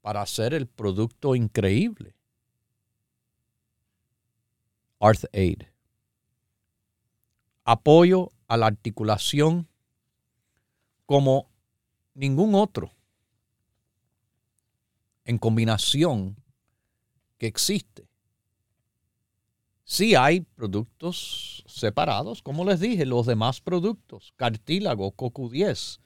para 0.00 0.22
hacer 0.22 0.54
el 0.54 0.66
producto 0.66 1.34
increíble. 1.34 2.14
Arth 5.00 5.24
Aid. 5.32 5.62
Apoyo 7.64 8.32
a 8.48 8.56
la 8.56 8.66
articulación 8.66 9.68
como 11.06 11.48
ningún 12.14 12.54
otro 12.54 12.92
en 15.24 15.38
combinación 15.38 16.36
que 17.38 17.46
existe. 17.46 18.08
Sí 19.84 20.14
hay 20.14 20.40
productos 20.40 21.64
separados, 21.66 22.42
como 22.42 22.64
les 22.64 22.80
dije, 22.80 23.04
los 23.04 23.26
demás 23.26 23.60
productos, 23.60 24.32
cartílago, 24.36 25.12
CoQ10, 25.14 26.00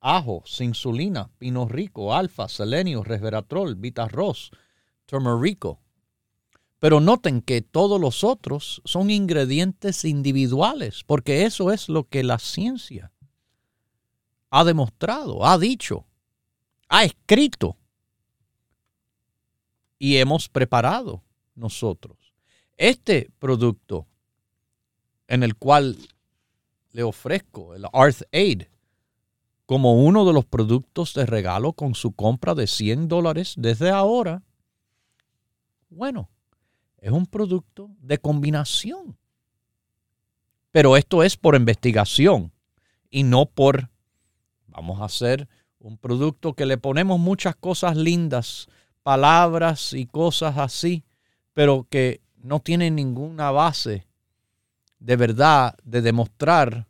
ajo, 0.00 0.44
insulina, 0.60 1.30
pino 1.38 1.66
rico, 1.66 2.14
alfa, 2.14 2.48
selenio, 2.48 3.02
resveratrol, 3.02 3.74
vitarroz, 3.76 4.50
turmerico. 5.06 5.80
Pero 6.78 7.00
noten 7.00 7.42
que 7.42 7.60
todos 7.60 8.00
los 8.00 8.22
otros 8.22 8.80
son 8.84 9.10
ingredientes 9.10 10.04
individuales, 10.04 11.02
porque 11.04 11.44
eso 11.44 11.72
es 11.72 11.88
lo 11.88 12.04
que 12.04 12.22
la 12.22 12.38
ciencia 12.38 13.12
ha 14.50 14.64
demostrado, 14.64 15.44
ha 15.44 15.58
dicho, 15.58 16.06
ha 16.88 17.04
escrito 17.04 17.76
y 19.98 20.16
hemos 20.16 20.48
preparado 20.48 21.22
nosotros. 21.54 22.16
Este 22.76 23.30
producto 23.38 24.06
en 25.26 25.42
el 25.42 25.56
cual 25.56 25.98
le 26.92 27.02
ofrezco 27.02 27.74
el 27.74 27.84
Arth 27.92 28.22
Aid 28.32 28.62
como 29.68 30.02
uno 30.02 30.24
de 30.24 30.32
los 30.32 30.46
productos 30.46 31.12
de 31.12 31.26
regalo 31.26 31.74
con 31.74 31.94
su 31.94 32.12
compra 32.12 32.54
de 32.54 32.66
100 32.66 33.06
dólares 33.06 33.52
desde 33.58 33.90
ahora, 33.90 34.42
bueno, 35.90 36.30
es 36.96 37.10
un 37.10 37.26
producto 37.26 37.90
de 38.00 38.16
combinación. 38.16 39.18
Pero 40.72 40.96
esto 40.96 41.22
es 41.22 41.36
por 41.36 41.54
investigación 41.54 42.50
y 43.10 43.24
no 43.24 43.44
por, 43.44 43.90
vamos 44.68 45.02
a 45.02 45.04
hacer 45.04 45.46
un 45.80 45.98
producto 45.98 46.54
que 46.54 46.64
le 46.64 46.78
ponemos 46.78 47.20
muchas 47.20 47.54
cosas 47.54 47.94
lindas, 47.94 48.68
palabras 49.02 49.92
y 49.92 50.06
cosas 50.06 50.56
así, 50.56 51.04
pero 51.52 51.86
que 51.90 52.22
no 52.38 52.60
tiene 52.60 52.90
ninguna 52.90 53.50
base 53.50 54.06
de 54.98 55.16
verdad 55.16 55.76
de 55.84 56.00
demostrar 56.00 56.86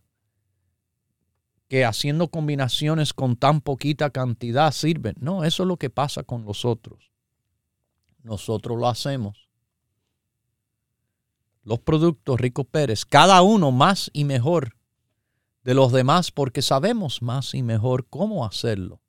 que 1.68 1.84
haciendo 1.84 2.28
combinaciones 2.28 3.12
con 3.12 3.36
tan 3.36 3.60
poquita 3.60 4.10
cantidad 4.10 4.72
sirven. 4.72 5.14
No, 5.20 5.44
eso 5.44 5.62
es 5.62 5.66
lo 5.66 5.76
que 5.76 5.90
pasa 5.90 6.22
con 6.22 6.44
los 6.44 6.64
otros. 6.64 7.12
Nosotros 8.22 8.78
lo 8.78 8.88
hacemos. 8.88 9.48
Los 11.62 11.80
productos 11.80 12.40
Rico 12.40 12.64
Pérez, 12.64 13.04
cada 13.04 13.42
uno 13.42 13.70
más 13.70 14.10
y 14.12 14.24
mejor 14.24 14.76
de 15.62 15.74
los 15.74 15.92
demás 15.92 16.30
porque 16.30 16.62
sabemos 16.62 17.20
más 17.20 17.54
y 17.54 17.62
mejor 17.62 18.06
cómo 18.08 18.46
hacerlo. 18.46 19.00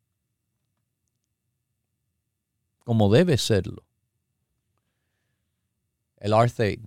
Como 2.84 3.10
debe 3.10 3.38
serlo 3.38 3.86
el 6.19 6.34
Arthaid. 6.34 6.82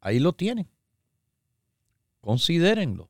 Ahí 0.00 0.18
lo 0.18 0.32
tienen. 0.32 0.68
Considérenlo 2.26 3.08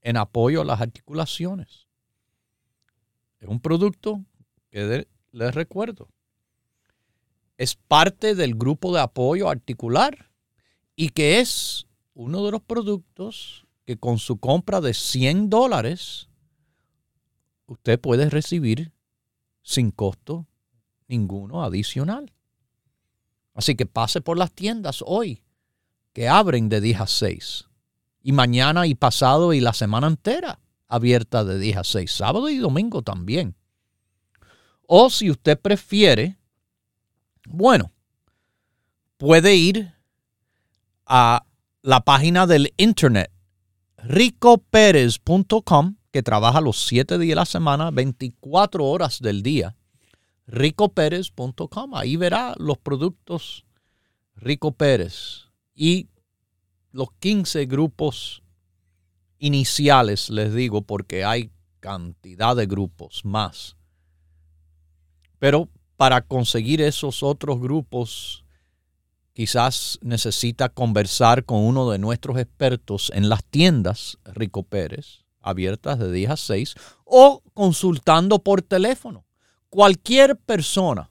en 0.00 0.16
apoyo 0.16 0.62
a 0.62 0.64
las 0.64 0.80
articulaciones. 0.80 1.86
Es 3.38 3.48
un 3.48 3.60
producto 3.60 4.24
que 4.72 5.06
les 5.30 5.54
recuerdo. 5.54 6.08
Es 7.56 7.76
parte 7.76 8.34
del 8.34 8.56
grupo 8.56 8.92
de 8.92 9.00
apoyo 9.00 9.48
articular 9.48 10.32
y 10.96 11.10
que 11.10 11.38
es 11.38 11.86
uno 12.14 12.44
de 12.44 12.50
los 12.50 12.60
productos 12.60 13.64
que 13.86 13.96
con 13.96 14.18
su 14.18 14.38
compra 14.38 14.80
de 14.80 14.92
100 14.92 15.50
dólares 15.50 16.28
usted 17.66 18.00
puede 18.00 18.28
recibir 18.28 18.90
sin 19.62 19.92
costo 19.92 20.48
ninguno 21.06 21.62
adicional. 21.62 22.32
Así 23.54 23.76
que 23.76 23.86
pase 23.86 24.20
por 24.20 24.36
las 24.36 24.50
tiendas 24.50 25.04
hoy, 25.06 25.44
que 26.12 26.26
abren 26.26 26.68
de 26.68 26.80
10 26.80 27.00
a 27.02 27.06
6. 27.06 27.67
Y 28.22 28.32
mañana 28.32 28.86
y 28.86 28.94
pasado 28.94 29.52
y 29.52 29.60
la 29.60 29.72
semana 29.72 30.06
entera 30.06 30.60
abierta 30.88 31.44
de 31.44 31.58
10 31.58 31.76
a 31.76 31.84
6. 31.84 32.10
Sábado 32.10 32.48
y 32.48 32.58
domingo 32.58 33.02
también. 33.02 33.54
O 34.86 35.10
si 35.10 35.30
usted 35.30 35.58
prefiere, 35.60 36.38
bueno, 37.46 37.92
puede 39.16 39.54
ir 39.54 39.94
a 41.06 41.44
la 41.82 42.00
página 42.00 42.46
del 42.46 42.72
internet 42.76 43.30
ricoperez.com, 43.98 45.96
que 46.10 46.22
trabaja 46.22 46.60
los 46.60 46.86
7 46.86 47.18
días 47.18 47.30
de 47.30 47.34
la 47.36 47.46
semana, 47.46 47.90
24 47.90 48.84
horas 48.84 49.20
del 49.20 49.42
día 49.42 49.76
ricoperez.com. 50.46 51.94
Ahí 51.94 52.16
verá 52.16 52.54
los 52.58 52.78
productos 52.78 53.64
Rico 54.34 54.72
Pérez 54.72 55.48
y 55.74 56.08
los 56.92 57.08
15 57.20 57.66
grupos 57.66 58.42
iniciales, 59.38 60.30
les 60.30 60.54
digo, 60.54 60.82
porque 60.82 61.24
hay 61.24 61.50
cantidad 61.80 62.56
de 62.56 62.66
grupos 62.66 63.24
más. 63.24 63.76
Pero 65.38 65.68
para 65.96 66.22
conseguir 66.22 66.80
esos 66.80 67.22
otros 67.22 67.60
grupos, 67.60 68.44
quizás 69.32 69.98
necesita 70.02 70.68
conversar 70.68 71.44
con 71.44 71.60
uno 71.60 71.90
de 71.90 71.98
nuestros 71.98 72.38
expertos 72.38 73.10
en 73.14 73.28
las 73.28 73.44
tiendas 73.44 74.18
Rico 74.24 74.62
Pérez, 74.62 75.24
abiertas 75.40 75.98
de 75.98 76.10
10 76.10 76.30
a 76.30 76.36
6, 76.36 76.74
o 77.04 77.42
consultando 77.54 78.40
por 78.40 78.62
teléfono 78.62 79.24
cualquier 79.70 80.36
persona 80.36 81.10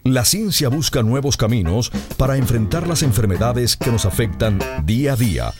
La 0.05 0.27
ciencia 0.27 0.69
busca 0.69 1.03
nuevos 1.03 1.38
caminos 1.38 1.90
para 2.19 2.37
enfrentar 2.37 2.87
las 2.87 3.03
enfermedades 3.03 3.75
que 3.75 3.90
nos 3.90 4.05
afectan 4.05 4.59
día 4.85 5.14
a 5.14 5.17
día. 5.17 5.55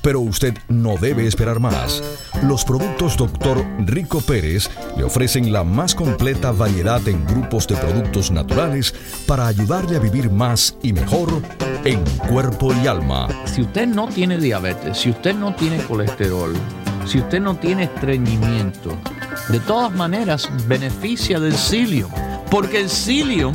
Pero 0.00 0.20
usted 0.20 0.54
no 0.68 0.96
debe 0.96 1.26
esperar 1.26 1.60
más. 1.60 2.02
Los 2.42 2.64
productos 2.64 3.18
Dr. 3.18 3.62
Rico 3.80 4.22
Pérez 4.22 4.70
le 4.96 5.04
ofrecen 5.04 5.52
la 5.52 5.64
más 5.64 5.94
completa 5.94 6.50
variedad 6.50 7.06
en 7.06 7.26
grupos 7.26 7.68
de 7.68 7.76
productos 7.76 8.30
naturales 8.30 8.94
para 9.26 9.46
ayudarle 9.46 9.98
a 9.98 10.00
vivir 10.00 10.30
más 10.30 10.78
y 10.82 10.94
mejor 10.94 11.42
en 11.84 12.02
cuerpo 12.26 12.72
y 12.72 12.86
alma. 12.86 13.28
Si 13.44 13.60
usted 13.60 13.86
no 13.86 14.08
tiene 14.08 14.38
diabetes, 14.38 14.96
si 14.96 15.10
usted 15.10 15.34
no 15.34 15.54
tiene 15.54 15.76
colesterol, 15.84 16.54
si 17.04 17.18
usted 17.18 17.40
no 17.40 17.54
tiene 17.54 17.84
estreñimiento, 17.84 18.96
de 19.50 19.60
todas 19.60 19.92
maneras 19.92 20.48
beneficia 20.66 21.38
del 21.38 21.52
psyllium, 21.52 22.10
porque 22.50 22.80
el 22.80 22.88
psyllium 22.88 23.54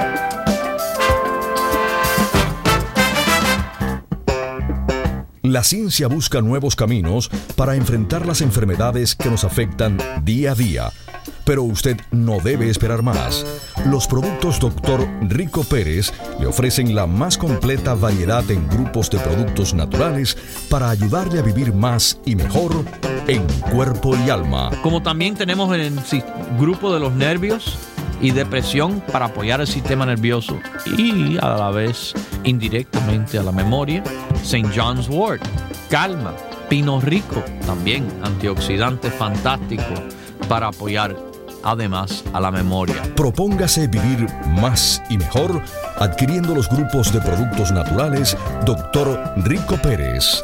La 5.51 5.65
ciencia 5.65 6.07
busca 6.07 6.39
nuevos 6.39 6.77
caminos 6.77 7.29
para 7.57 7.75
enfrentar 7.75 8.25
las 8.25 8.39
enfermedades 8.39 9.15
que 9.15 9.29
nos 9.29 9.43
afectan 9.43 9.97
día 10.23 10.53
a 10.53 10.55
día. 10.55 10.91
Pero 11.43 11.63
usted 11.63 11.99
no 12.09 12.39
debe 12.39 12.69
esperar 12.69 13.01
más. 13.01 13.45
Los 13.85 14.07
productos 14.07 14.61
Dr. 14.61 15.05
Rico 15.23 15.65
Pérez 15.65 16.13
le 16.39 16.47
ofrecen 16.47 16.95
la 16.95 17.05
más 17.05 17.37
completa 17.37 17.95
variedad 17.95 18.49
en 18.49 18.65
grupos 18.69 19.09
de 19.09 19.19
productos 19.19 19.73
naturales 19.73 20.37
para 20.69 20.89
ayudarle 20.89 21.39
a 21.39 21.43
vivir 21.43 21.73
más 21.73 22.17
y 22.25 22.37
mejor 22.37 22.85
en 23.27 23.45
cuerpo 23.73 24.15
y 24.25 24.29
alma. 24.29 24.71
Como 24.81 25.03
también 25.03 25.35
tenemos 25.35 25.75
el 25.75 25.93
grupo 26.57 26.93
de 26.93 27.01
los 27.01 27.11
nervios 27.11 27.77
y 28.21 28.31
depresión 28.31 29.01
para 29.11 29.25
apoyar 29.25 29.61
el 29.61 29.67
sistema 29.67 30.05
nervioso 30.05 30.57
y 30.97 31.37
a 31.37 31.49
la 31.49 31.71
vez 31.71 32.13
indirectamente 32.43 33.37
a 33.37 33.43
la 33.43 33.51
memoria. 33.51 34.03
St. 34.41 34.69
John's 34.75 35.09
Wort, 35.09 35.41
calma, 35.89 36.33
pino 36.69 37.01
rico, 37.01 37.43
también 37.65 38.07
antioxidante 38.23 39.09
fantástico 39.09 39.93
para 40.47 40.67
apoyar 40.67 41.15
además 41.63 42.23
a 42.33 42.39
la 42.39 42.51
memoria. 42.51 43.01
Propóngase 43.15 43.87
vivir 43.87 44.27
más 44.59 45.01
y 45.09 45.17
mejor 45.17 45.61
adquiriendo 45.97 46.55
los 46.55 46.69
grupos 46.69 47.11
de 47.13 47.21
productos 47.21 47.71
naturales 47.71 48.37
Dr. 48.65 49.33
Rico 49.37 49.77
Pérez. 49.77 50.43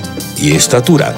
y 0.41 0.53
estatura. 0.53 1.15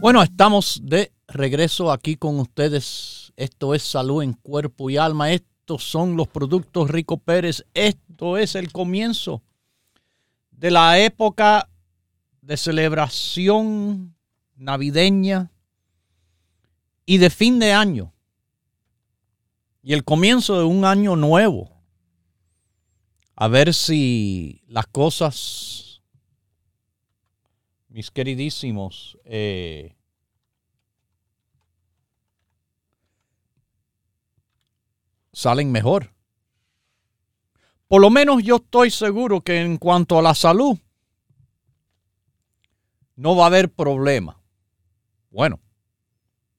Bueno, 0.00 0.22
estamos 0.22 0.80
de 0.82 1.12
regreso 1.28 1.92
aquí 1.92 2.16
con 2.16 2.40
ustedes. 2.40 3.32
Esto 3.36 3.74
es 3.74 3.82
salud 3.82 4.22
en 4.22 4.32
cuerpo 4.32 4.90
y 4.90 4.96
alma. 4.96 5.30
Estos 5.30 5.84
son 5.84 6.16
los 6.16 6.26
productos 6.26 6.90
Rico 6.90 7.18
Pérez. 7.18 7.64
Esto 7.72 8.36
es 8.36 8.56
el 8.56 8.72
comienzo 8.72 9.42
de 10.50 10.72
la 10.72 10.98
época 10.98 11.68
de 12.40 12.56
celebración 12.56 14.16
navideña 14.56 15.52
y 17.06 17.18
de 17.18 17.30
fin 17.30 17.58
de 17.58 17.72
año. 17.72 18.12
Y 19.82 19.92
el 19.92 20.04
comienzo 20.04 20.58
de 20.58 20.64
un 20.64 20.84
año 20.84 21.14
nuevo. 21.14 21.72
A 23.36 23.48
ver 23.48 23.72
si 23.72 24.64
las 24.66 24.86
cosas, 24.88 26.02
mis 27.88 28.10
queridísimos, 28.10 29.16
eh, 29.24 29.94
salen 35.32 35.70
mejor. 35.70 36.12
Por 37.86 38.00
lo 38.00 38.10
menos 38.10 38.42
yo 38.42 38.56
estoy 38.56 38.90
seguro 38.90 39.42
que 39.42 39.60
en 39.60 39.76
cuanto 39.76 40.18
a 40.18 40.22
la 40.22 40.34
salud, 40.34 40.76
no 43.14 43.36
va 43.36 43.44
a 43.44 43.46
haber 43.46 43.70
problema. 43.72 44.42
Bueno, 45.30 45.60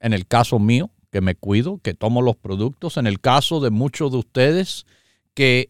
en 0.08 0.14
el 0.14 0.26
caso 0.26 0.58
mío, 0.58 0.90
que 1.12 1.22
me 1.22 1.36
cuido, 1.36 1.80
que 1.84 1.94
tomo 1.94 2.22
los 2.22 2.36
productos, 2.36 2.98
en 2.98 3.06
el 3.06 3.20
caso 3.20 3.60
de 3.60 3.70
muchos 3.70 4.12
de 4.12 4.18
ustedes 4.18 4.86
que 5.34 5.70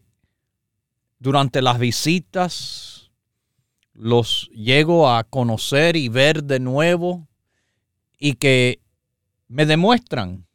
durante 1.18 1.60
las 1.60 1.78
visitas 1.78 3.10
los 3.92 4.48
llego 4.54 5.10
a 5.10 5.24
conocer 5.24 5.96
y 5.96 6.08
ver 6.08 6.44
de 6.44 6.60
nuevo 6.60 7.28
y 8.18 8.34
que 8.34 8.80
me 9.48 9.66
demuestran 9.66 10.46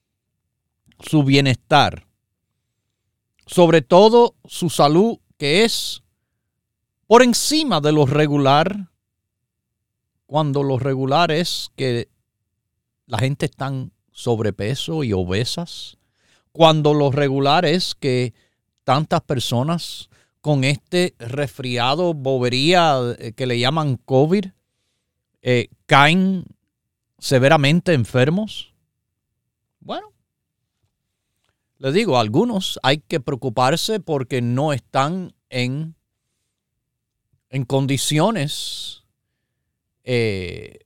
su 1.00 1.24
bienestar 1.24 2.08
sobre 3.46 3.82
todo 3.82 4.36
su 4.46 4.70
salud, 4.70 5.18
que 5.38 5.64
es 5.64 6.04
por 7.08 7.24
encima 7.24 7.82
de 7.82 7.92
lo 7.92 8.06
regular, 8.06 8.90
cuando 10.26 10.64
lo 10.64 10.80
regular 10.80 11.32
es 11.32 11.72
que 11.76 12.10
la 13.06 13.18
gente 13.18 13.46
está 13.46 13.72
sobrepeso 14.12 15.04
y 15.04 15.14
obesas, 15.14 15.98
cuando 16.52 16.94
lo 16.94 17.12
regular 17.12 17.66
es 17.66 17.96
que 17.96 18.34
tantas 18.84 19.22
personas 19.22 20.10
con 20.42 20.64
este 20.64 21.16
resfriado, 21.20 22.14
bobería 22.14 23.00
eh, 23.18 23.32
que 23.34 23.46
le 23.46 23.60
llaman 23.60 23.98
COVID, 23.98 24.46
eh, 25.42 25.70
caen 25.86 26.46
severamente 27.18 27.94
enfermos. 27.94 28.74
Bueno, 29.80 30.12
le 31.78 31.92
digo, 31.92 32.18
algunos 32.18 32.80
hay 32.84 33.00
que 33.00 33.20
preocuparse 33.20 34.00
porque 34.00 34.42
no 34.42 34.74
están 34.74 35.34
en, 35.50 35.96
en 37.50 37.66
condiciones 37.66 39.04
eh, 40.04 40.80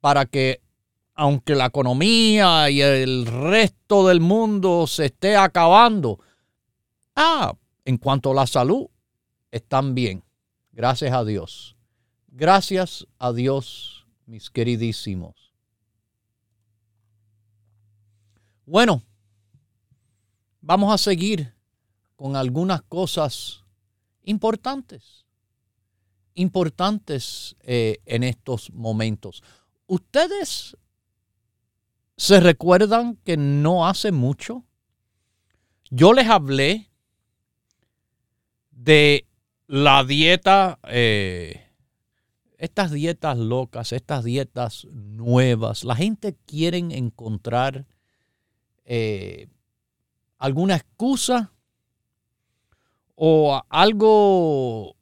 para 0.00 0.26
que, 0.26 0.60
aunque 1.16 1.54
la 1.54 1.66
economía 1.66 2.68
y 2.70 2.82
el 2.82 3.26
resto 3.26 4.06
del 4.06 4.20
mundo 4.20 4.86
se 4.86 5.06
esté 5.06 5.34
acabando, 5.34 6.20
ah, 7.16 7.54
en 7.86 7.96
cuanto 7.96 8.30
a 8.30 8.34
la 8.34 8.46
salud, 8.46 8.86
están 9.50 9.94
bien. 9.94 10.22
Gracias 10.72 11.12
a 11.14 11.24
Dios. 11.24 11.74
Gracias 12.28 13.06
a 13.18 13.32
Dios, 13.32 14.06
mis 14.26 14.50
queridísimos. 14.50 15.54
Bueno, 18.66 19.02
vamos 20.60 20.92
a 20.92 20.98
seguir 20.98 21.54
con 22.14 22.36
algunas 22.36 22.82
cosas 22.82 23.64
importantes, 24.24 25.24
importantes 26.34 27.56
eh, 27.60 28.00
en 28.04 28.22
estos 28.22 28.70
momentos. 28.72 29.42
Ustedes 29.86 30.76
se 32.16 32.40
recuerdan 32.40 33.16
que 33.24 33.36
no 33.36 33.86
hace 33.86 34.12
mucho 34.12 34.66
yo 35.90 36.12
les 36.12 36.28
hablé 36.28 36.90
de 38.70 39.26
la 39.66 40.04
dieta, 40.04 40.78
eh, 40.84 41.70
estas 42.58 42.90
dietas 42.90 43.38
locas, 43.38 43.92
estas 43.92 44.24
dietas 44.24 44.86
nuevas. 44.92 45.84
La 45.84 45.94
gente 45.94 46.36
quiere 46.46 46.78
encontrar 46.78 47.86
eh, 48.84 49.48
alguna 50.38 50.76
excusa 50.76 51.52
o 53.14 53.62
algo, 53.68 54.96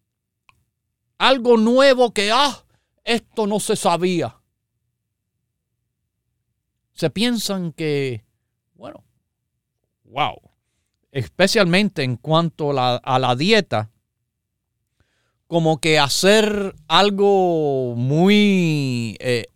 algo 1.18 1.56
nuevo 1.56 2.12
que, 2.12 2.30
ah, 2.30 2.64
esto 3.04 3.46
no 3.46 3.60
se 3.60 3.76
sabía. 3.76 4.40
Se 6.94 7.10
piensan 7.10 7.72
que, 7.72 8.24
bueno, 8.74 9.04
wow, 10.04 10.40
especialmente 11.10 12.02
en 12.02 12.16
cuanto 12.16 12.70
a 12.78 13.18
la, 13.18 13.36
dieta, 13.36 13.90
como 15.46 15.80
que 15.80 15.98
hacer 15.98 16.74
algo 16.88 17.94
muy 17.96 19.16
eh, 19.20 19.46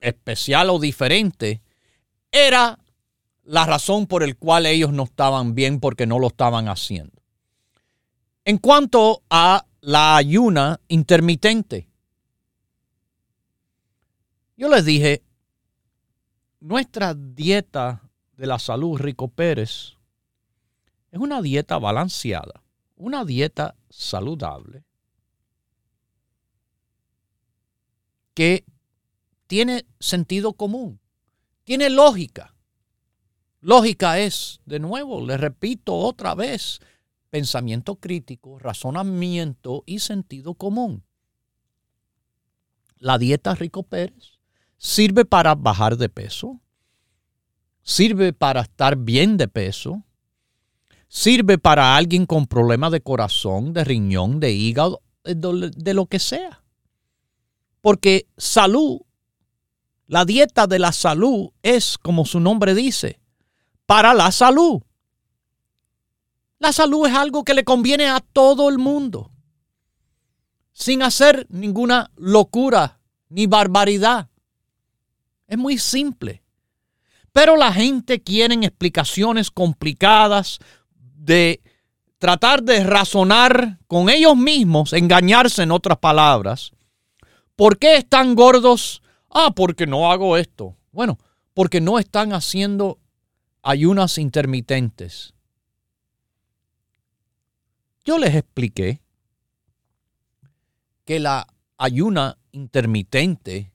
especial 0.00 0.70
o 0.70 0.78
diferente 0.78 1.62
era 2.32 2.78
la 3.44 3.66
razón 3.66 4.06
por 4.06 4.22
el 4.22 4.36
cual 4.36 4.66
ellos 4.66 4.92
no 4.92 5.04
estaban 5.04 5.54
bien 5.54 5.80
porque 5.80 6.06
no 6.06 6.18
lo 6.18 6.28
estaban 6.28 6.68
haciendo. 6.68 7.22
En 8.44 8.58
cuanto 8.58 9.22
a 9.28 9.66
la 9.80 10.16
ayuna 10.16 10.80
intermitente, 10.88 11.88
yo 14.56 14.68
les 14.68 14.84
dije, 14.84 15.22
nuestra 16.60 17.14
dieta 17.14 18.02
de 18.36 18.46
la 18.46 18.58
salud 18.58 18.98
Rico 18.98 19.28
Pérez 19.28 19.96
es 21.10 21.18
una 21.18 21.42
dieta 21.42 21.78
balanceada, 21.78 22.62
una 22.96 23.24
dieta 23.24 23.74
saludable 23.88 24.84
que 28.34 28.64
tiene 29.46 29.86
sentido 29.98 30.52
común, 30.52 31.00
tiene 31.64 31.90
lógica. 31.90 32.54
Lógica 33.60 34.18
es, 34.18 34.60
de 34.64 34.78
nuevo, 34.78 35.26
le 35.26 35.36
repito 35.36 35.94
otra 35.94 36.34
vez, 36.34 36.80
pensamiento 37.30 37.96
crítico, 37.96 38.58
razonamiento 38.58 39.82
y 39.86 39.98
sentido 39.98 40.54
común. 40.54 41.04
La 42.96 43.18
dieta 43.18 43.54
Rico 43.54 43.82
Pérez 43.82 44.39
sirve 44.82 45.26
para 45.26 45.54
bajar 45.54 45.98
de 45.98 46.08
peso, 46.08 46.58
sirve 47.82 48.32
para 48.32 48.62
estar 48.62 48.96
bien 48.96 49.36
de 49.36 49.46
peso, 49.46 50.02
sirve 51.06 51.58
para 51.58 51.96
alguien 51.96 52.24
con 52.24 52.46
problemas 52.46 52.90
de 52.90 53.02
corazón, 53.02 53.74
de 53.74 53.84
riñón, 53.84 54.40
de 54.40 54.52
hígado, 54.52 55.02
de 55.22 55.94
lo 55.94 56.06
que 56.06 56.18
sea. 56.18 56.64
Porque 57.82 58.26
salud, 58.38 59.02
la 60.06 60.24
dieta 60.24 60.66
de 60.66 60.78
la 60.78 60.92
salud 60.92 61.50
es, 61.62 61.98
como 61.98 62.24
su 62.24 62.40
nombre 62.40 62.74
dice, 62.74 63.20
para 63.84 64.14
la 64.14 64.32
salud. 64.32 64.80
La 66.58 66.72
salud 66.72 67.06
es 67.06 67.14
algo 67.14 67.44
que 67.44 67.52
le 67.52 67.64
conviene 67.64 68.08
a 68.08 68.20
todo 68.20 68.70
el 68.70 68.78
mundo, 68.78 69.30
sin 70.72 71.02
hacer 71.02 71.46
ninguna 71.50 72.10
locura 72.16 72.98
ni 73.28 73.46
barbaridad. 73.46 74.29
Es 75.50 75.58
muy 75.58 75.78
simple. 75.78 76.42
Pero 77.32 77.56
la 77.56 77.72
gente 77.72 78.22
quiere 78.22 78.54
explicaciones 78.54 79.50
complicadas 79.50 80.60
de 80.94 81.60
tratar 82.18 82.62
de 82.62 82.84
razonar 82.84 83.80
con 83.88 84.08
ellos 84.10 84.36
mismos, 84.36 84.92
engañarse 84.92 85.64
en 85.64 85.72
otras 85.72 85.98
palabras. 85.98 86.70
¿Por 87.56 87.78
qué 87.78 87.96
están 87.96 88.36
gordos? 88.36 89.02
Ah, 89.28 89.52
porque 89.54 89.88
no 89.88 90.12
hago 90.12 90.36
esto. 90.36 90.76
Bueno, 90.92 91.18
porque 91.52 91.80
no 91.80 91.98
están 91.98 92.32
haciendo 92.32 93.00
ayunas 93.62 94.18
intermitentes. 94.18 95.34
Yo 98.04 98.18
les 98.18 98.36
expliqué 98.36 99.00
que 101.04 101.18
la 101.18 101.48
ayuna 101.76 102.38
intermitente 102.52 103.72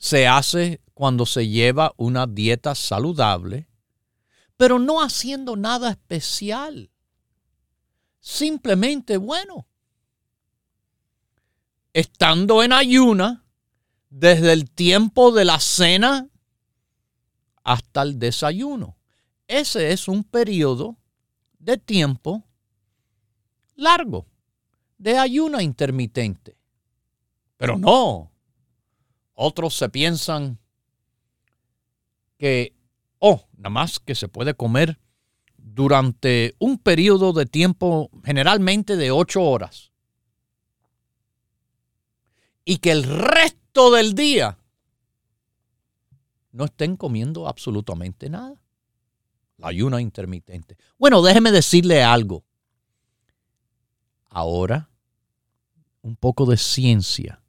se 0.00 0.26
hace 0.26 0.80
cuando 0.94 1.26
se 1.26 1.46
lleva 1.46 1.92
una 1.98 2.26
dieta 2.26 2.74
saludable, 2.74 3.68
pero 4.56 4.78
no 4.78 5.02
haciendo 5.02 5.56
nada 5.56 5.90
especial. 5.90 6.90
Simplemente, 8.18 9.18
bueno, 9.18 9.66
estando 11.92 12.62
en 12.62 12.72
ayuna 12.72 13.44
desde 14.08 14.54
el 14.54 14.70
tiempo 14.70 15.32
de 15.32 15.44
la 15.44 15.60
cena 15.60 16.30
hasta 17.62 18.00
el 18.00 18.18
desayuno. 18.18 18.96
Ese 19.46 19.92
es 19.92 20.08
un 20.08 20.24
periodo 20.24 20.96
de 21.58 21.76
tiempo 21.76 22.46
largo 23.76 24.26
de 24.96 25.18
ayuna 25.18 25.62
intermitente. 25.62 26.56
Pero 27.58 27.76
no. 27.76 28.30
Otros 29.42 29.74
se 29.74 29.88
piensan 29.88 30.58
que, 32.36 32.76
oh, 33.20 33.48
nada 33.56 33.70
más 33.70 33.98
que 33.98 34.14
se 34.14 34.28
puede 34.28 34.52
comer 34.52 35.00
durante 35.56 36.54
un 36.58 36.76
periodo 36.76 37.32
de 37.32 37.46
tiempo 37.46 38.10
generalmente 38.22 38.98
de 38.98 39.10
ocho 39.10 39.42
horas. 39.42 39.92
Y 42.66 42.76
que 42.80 42.90
el 42.90 43.04
resto 43.04 43.90
del 43.90 44.14
día 44.14 44.58
no 46.52 46.66
estén 46.66 46.98
comiendo 46.98 47.48
absolutamente 47.48 48.28
nada. 48.28 48.60
La 49.56 49.68
ayuna 49.68 50.02
intermitente. 50.02 50.76
Bueno, 50.98 51.22
déjeme 51.22 51.50
decirle 51.50 52.02
algo. 52.02 52.44
Ahora, 54.28 54.90
un 56.02 56.14
poco 56.16 56.44
de 56.44 56.58
ciencia 56.58 57.39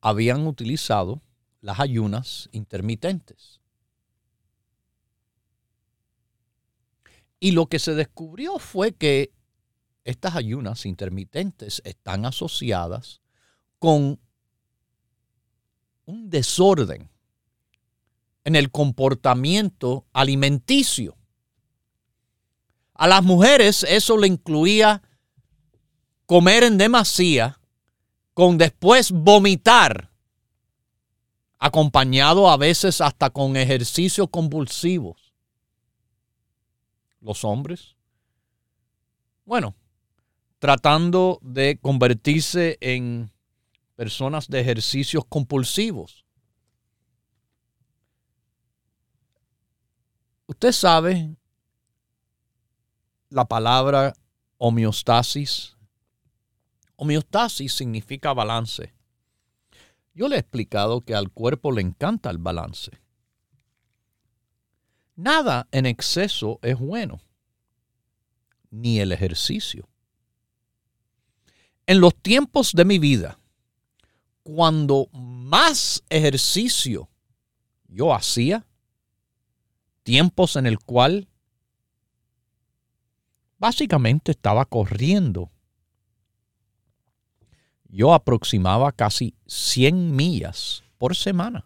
habían 0.00 0.46
utilizado 0.46 1.20
las 1.60 1.80
ayunas 1.80 2.48
intermitentes. 2.52 3.60
Y 7.44 7.50
lo 7.50 7.66
que 7.66 7.78
se 7.78 7.94
descubrió 7.94 8.58
fue 8.58 8.94
que 8.94 9.30
estas 10.02 10.34
ayunas 10.34 10.86
intermitentes 10.86 11.82
están 11.84 12.24
asociadas 12.24 13.20
con 13.78 14.18
un 16.06 16.30
desorden 16.30 17.10
en 18.44 18.56
el 18.56 18.70
comportamiento 18.70 20.06
alimenticio. 20.14 21.18
A 22.94 23.08
las 23.08 23.22
mujeres 23.22 23.82
eso 23.90 24.16
le 24.16 24.28
incluía 24.28 25.02
comer 26.24 26.64
en 26.64 26.78
demasía, 26.78 27.60
con 28.32 28.56
después 28.56 29.12
vomitar 29.12 30.10
acompañado 31.58 32.48
a 32.48 32.56
veces 32.56 33.02
hasta 33.02 33.28
con 33.28 33.58
ejercicios 33.58 34.28
convulsivos. 34.30 35.23
Los 37.24 37.42
hombres, 37.42 37.96
bueno, 39.46 39.74
tratando 40.58 41.38
de 41.40 41.78
convertirse 41.80 42.76
en 42.82 43.32
personas 43.96 44.46
de 44.48 44.60
ejercicios 44.60 45.24
compulsivos. 45.26 46.26
Usted 50.46 50.72
sabe 50.72 51.34
la 53.30 53.46
palabra 53.46 54.12
homeostasis. 54.58 55.78
Homeostasis 56.96 57.72
significa 57.72 58.34
balance. 58.34 58.92
Yo 60.12 60.28
le 60.28 60.36
he 60.36 60.40
explicado 60.40 61.00
que 61.00 61.14
al 61.14 61.30
cuerpo 61.30 61.72
le 61.72 61.80
encanta 61.80 62.28
el 62.28 62.36
balance. 62.36 63.03
Nada 65.16 65.68
en 65.70 65.86
exceso 65.86 66.58
es 66.62 66.78
bueno, 66.78 67.20
ni 68.70 69.00
el 69.00 69.12
ejercicio. 69.12 69.88
En 71.86 72.00
los 72.00 72.14
tiempos 72.14 72.72
de 72.72 72.84
mi 72.84 72.98
vida, 72.98 73.38
cuando 74.42 75.08
más 75.12 76.02
ejercicio 76.08 77.08
yo 77.88 78.14
hacía, 78.14 78.66
tiempos 80.02 80.56
en 80.56 80.66
el 80.66 80.78
cual 80.78 81.28
básicamente 83.58 84.32
estaba 84.32 84.64
corriendo 84.64 85.50
yo 87.94 88.12
aproximaba 88.12 88.90
casi 88.90 89.36
100 89.46 90.16
millas 90.16 90.82
por 90.98 91.14
semana. 91.14 91.64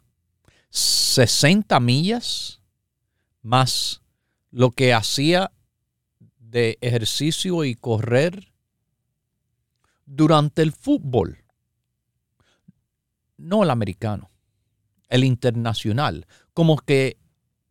60 0.69 1.81
millas 1.81 2.58
más 3.49 4.03
lo 4.51 4.73
que 4.73 4.93
hacía 4.93 5.53
de 6.39 6.77
ejercicio 6.83 7.65
y 7.65 7.75
correr 7.75 8.53
durante 10.05 10.63
el 10.63 10.73
fútbol. 10.73 11.45
No 13.39 13.63
el 13.63 13.71
americano, 13.71 14.31
el 15.09 15.25
internacional, 15.25 16.27
como 16.53 16.77
que 16.77 17.17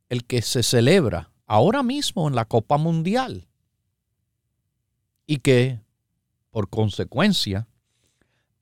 el 0.10 0.26
que 0.26 0.42
se 0.42 0.64
celebra 0.64 1.32
ahora 1.46 1.84
mismo 1.84 2.28
en 2.28 2.36
la 2.36 2.46
Copa 2.46 2.78
Mundial. 2.78 3.48
Y 5.28 5.38
que, 5.40 5.80
por 6.50 6.70
consecuencia, 6.70 7.68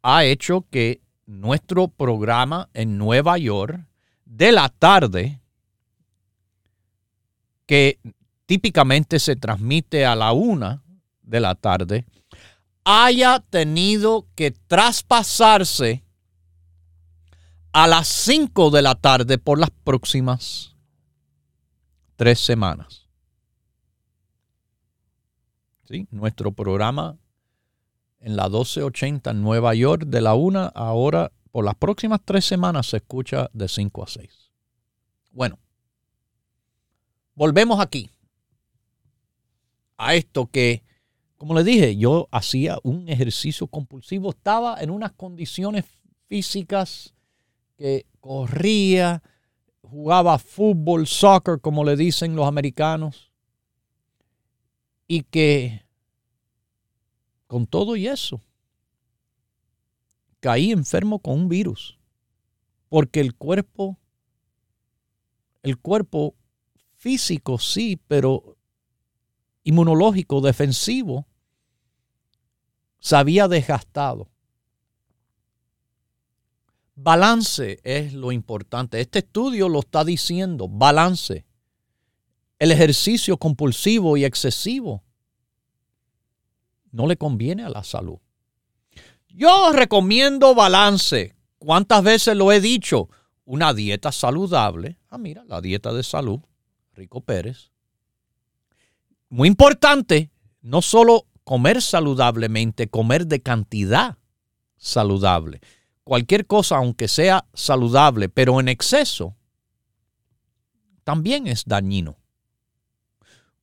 ha 0.02 0.26
hecho 0.26 0.66
que 0.70 1.02
nuestro 1.26 1.88
programa 1.88 2.70
en 2.74 2.98
Nueva 2.98 3.38
York 3.38 3.88
de 4.26 4.52
la 4.52 4.70
tarde, 4.70 5.40
que 7.66 8.00
típicamente 8.46 9.20
se 9.20 9.36
transmite 9.36 10.06
a 10.06 10.16
la 10.16 10.32
una 10.32 10.84
de 11.22 11.40
la 11.40 11.56
tarde, 11.56 12.06
haya 12.84 13.40
tenido 13.40 14.28
que 14.36 14.52
traspasarse 14.52 16.04
a 17.74 17.88
las 17.88 18.08
cinco 18.08 18.70
de 18.70 18.82
la 18.82 18.96
tarde 18.96 19.38
por 19.38 19.60
las 19.60 19.72
próximas 19.72 20.76
tres 22.16 22.40
semanas. 22.40 23.10
¿Sí? 25.90 26.08
Nuestro 26.12 26.52
programa 26.52 27.18
en 28.20 28.36
la 28.36 28.46
1280 28.46 29.32
en 29.32 29.42
Nueva 29.42 29.76
York 29.76 30.06
de 30.06 30.22
la 30.22 30.34
una, 30.34 30.68
ahora 30.68 31.32
por 31.52 31.64
las 31.64 31.76
próximas 31.76 32.22
tres 32.26 32.46
semanas 32.46 32.88
se 32.88 32.98
escucha 32.98 33.50
de 33.54 33.68
5 33.68 34.04
a 34.04 34.08
6. 34.08 34.52
Bueno, 35.32 35.60
volvemos 37.36 37.80
aquí. 37.80 38.10
A 39.98 40.16
esto 40.16 40.48
que, 40.48 40.84
como 41.38 41.54
le 41.54 41.64
dije, 41.64 41.96
yo 41.96 42.28
hacía 42.32 42.80
un 42.84 43.08
ejercicio 43.08 43.68
compulsivo, 43.68 44.32
estaba 44.32 44.82
en 44.82 44.90
unas 44.90 45.12
condiciones 45.14 45.86
físicas 46.28 47.14
que 47.78 48.06
corría, 48.20 49.22
jugaba 49.82 50.40
fútbol, 50.40 51.08
soccer, 51.08 51.62
como 51.62 51.84
le 51.84 51.96
dicen 51.96 52.36
los 52.36 52.48
americanos, 52.48 53.32
y 55.08 55.24
que 55.24 55.86
con 57.48 57.68
todo 57.68 57.96
y 57.96 58.08
eso, 58.08 58.42
caí 60.40 60.72
enfermo 60.72 61.20
con 61.20 61.36
un 61.36 61.48
virus, 61.48 61.98
porque 62.90 63.20
el 63.22 63.36
cuerpo, 63.36 63.98
el 65.64 65.78
cuerpo 65.78 66.36
físico 67.06 67.60
sí, 67.60 68.02
pero 68.08 68.58
inmunológico, 69.64 70.42
defensivo, 70.42 71.28
se 72.98 73.16
había 73.16 73.48
desgastado. 73.48 74.28
Balance 76.96 77.80
es 77.84 78.14
lo 78.14 78.32
importante. 78.32 79.00
Este 79.02 79.20
estudio 79.20 79.70
lo 79.70 79.82
está 79.82 80.04
diciendo, 80.04 80.68
balance. 80.68 81.46
El 82.58 82.72
ejercicio 82.72 83.38
compulsivo 83.38 84.18
y 84.18 84.26
excesivo 84.26 85.04
no 86.92 87.06
le 87.06 87.18
conviene 87.18 87.66
a 87.66 87.70
la 87.70 87.84
salud. 87.84 88.18
Yo 89.28 89.72
recomiendo 89.74 90.56
balance. 90.56 91.36
¿Cuántas 91.60 92.04
veces 92.04 92.36
lo 92.36 92.52
he 92.52 92.60
dicho? 92.60 93.10
Una 93.44 93.76
dieta 93.76 94.12
saludable. 94.12 94.98
Ah, 95.08 95.20
mira, 95.20 95.44
la 95.46 95.62
dieta 95.62 95.94
de 95.94 96.02
salud. 96.02 96.40
Rico 96.96 97.22
Pérez. 97.22 97.72
Muy 99.30 99.48
importante, 99.48 100.32
no 100.62 100.82
solo 100.82 101.28
comer 101.44 101.82
saludablemente, 101.82 102.88
comer 102.88 103.28
de 103.28 103.42
cantidad 103.42 104.18
saludable 104.78 105.62
cualquier 106.06 106.46
cosa, 106.46 106.78
aunque 106.78 107.10
sea 107.10 107.46
saludable, 107.54 108.30
pero 108.30 108.62
en 108.62 108.70
exceso, 108.70 109.36
también 111.04 111.48
es 111.48 111.66
dañino. 111.66 112.18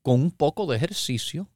Con 0.02 0.20
un 0.20 0.30
poco 0.32 0.66
de 0.66 0.76
ejercicio 0.76 1.48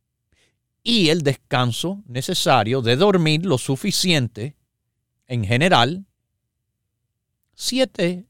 y 0.83 1.09
el 1.09 1.22
descanso 1.22 2.03
necesario 2.07 2.81
de 2.81 2.97
dormir 2.97 3.45
lo 3.45 3.59
suficiente, 3.59 4.57
en 5.27 5.45
general, 5.45 6.07
7 7.55 8.24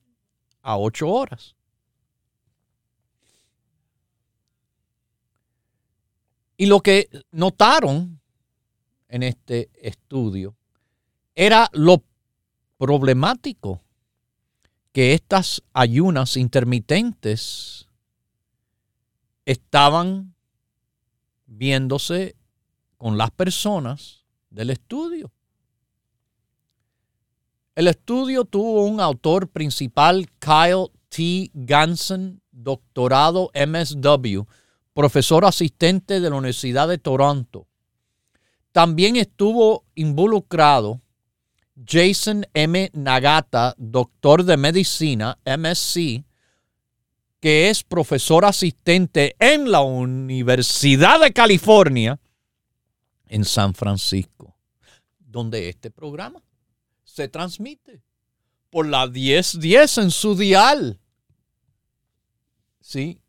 a 0.62 0.78
8 0.78 1.08
horas. 1.08 1.55
Y 6.56 6.66
lo 6.66 6.80
que 6.80 7.08
notaron 7.30 8.20
en 9.08 9.22
este 9.22 9.70
estudio 9.74 10.56
era 11.34 11.68
lo 11.72 12.02
problemático 12.78 13.82
que 14.92 15.12
estas 15.12 15.62
ayunas 15.74 16.36
intermitentes 16.36 17.88
estaban 19.44 20.34
viéndose 21.46 22.36
con 22.96 23.18
las 23.18 23.30
personas 23.30 24.24
del 24.50 24.70
estudio. 24.70 25.30
El 27.74 27.88
estudio 27.88 28.46
tuvo 28.46 28.84
un 28.86 29.00
autor 29.00 29.48
principal, 29.48 30.30
Kyle 30.38 30.88
T. 31.10 31.50
Ganson, 31.52 32.40
doctorado 32.50 33.50
MSW, 33.54 34.44
profesor 34.96 35.44
asistente 35.44 36.20
de 36.20 36.30
la 36.30 36.36
Universidad 36.36 36.88
de 36.88 36.96
Toronto. 36.96 37.68
También 38.72 39.16
estuvo 39.16 39.84
involucrado 39.94 41.02
Jason 41.86 42.46
M. 42.54 42.90
Nagata, 42.94 43.74
doctor 43.76 44.42
de 44.42 44.56
medicina, 44.56 45.38
MSc, 45.44 46.24
que 47.40 47.68
es 47.68 47.84
profesor 47.84 48.46
asistente 48.46 49.36
en 49.38 49.70
la 49.70 49.82
Universidad 49.82 51.20
de 51.20 51.34
California 51.34 52.18
en 53.26 53.44
San 53.44 53.74
Francisco, 53.74 54.56
donde 55.18 55.68
este 55.68 55.90
programa 55.90 56.42
se 57.04 57.28
transmite 57.28 58.00
por 58.70 58.86
la 58.86 59.06
1010 59.06 59.98
en 59.98 60.10
su 60.10 60.34
dial. 60.34 60.98
Sí, 62.80 63.20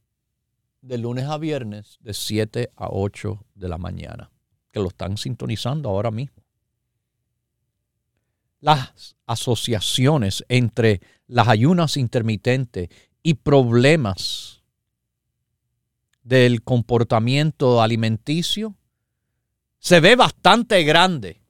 de 0.87 0.97
lunes 0.97 1.25
a 1.25 1.37
viernes, 1.37 1.97
de 1.99 2.13
7 2.13 2.71
a 2.75 2.87
8 2.89 3.45
de 3.55 3.67
la 3.67 3.77
mañana, 3.77 4.31
que 4.71 4.79
lo 4.79 4.87
están 4.87 5.17
sintonizando 5.17 5.89
ahora 5.89 6.11
mismo. 6.11 6.43
Las 8.61 9.15
asociaciones 9.25 10.45
entre 10.47 11.01
las 11.27 11.47
ayunas 11.49 11.97
intermitentes 11.97 12.89
y 13.21 13.35
problemas 13.35 14.63
del 16.23 16.63
comportamiento 16.63 17.81
alimenticio 17.81 18.75
se 19.79 19.99
ve 19.99 20.15
bastante 20.15 20.83
grande, 20.83 21.41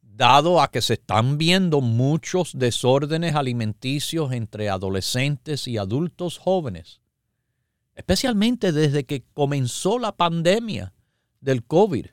dado 0.00 0.60
a 0.60 0.70
que 0.70 0.82
se 0.82 0.94
están 0.94 1.38
viendo 1.38 1.80
muchos 1.80 2.58
desórdenes 2.58 3.34
alimenticios 3.34 4.32
entre 4.32 4.68
adolescentes 4.68 5.68
y 5.68 5.78
adultos 5.78 6.38
jóvenes, 6.38 7.00
especialmente 7.98 8.70
desde 8.70 9.04
que 9.04 9.24
comenzó 9.34 9.98
la 9.98 10.16
pandemia 10.16 10.94
del 11.40 11.64
COVID. 11.64 12.06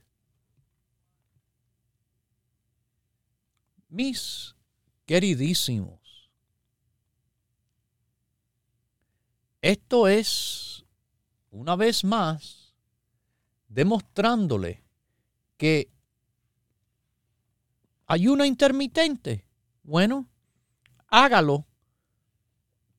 Mis 3.90 4.56
queridísimos, 5.06 6.32
esto 9.62 10.08
es, 10.08 10.84
una 11.52 11.76
vez 11.76 12.04
más, 12.04 12.74
demostrándole 13.68 14.84
que 15.56 15.92
hay 18.08 18.28
una 18.28 18.48
intermitente. 18.48 19.48
Bueno, 19.84 20.28
hágalo 21.10 21.68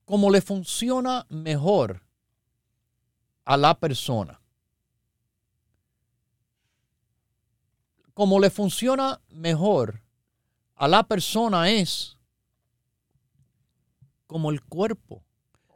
como 0.04 0.30
le 0.30 0.40
funciona 0.40 1.26
mejor 1.28 2.05
a 3.46 3.56
la 3.56 3.78
persona. 3.78 4.40
Como 8.12 8.40
le 8.40 8.50
funciona 8.50 9.20
mejor 9.30 10.02
a 10.74 10.88
la 10.88 11.04
persona 11.04 11.70
es 11.70 12.18
como 14.26 14.50
el 14.50 14.62
cuerpo 14.62 15.24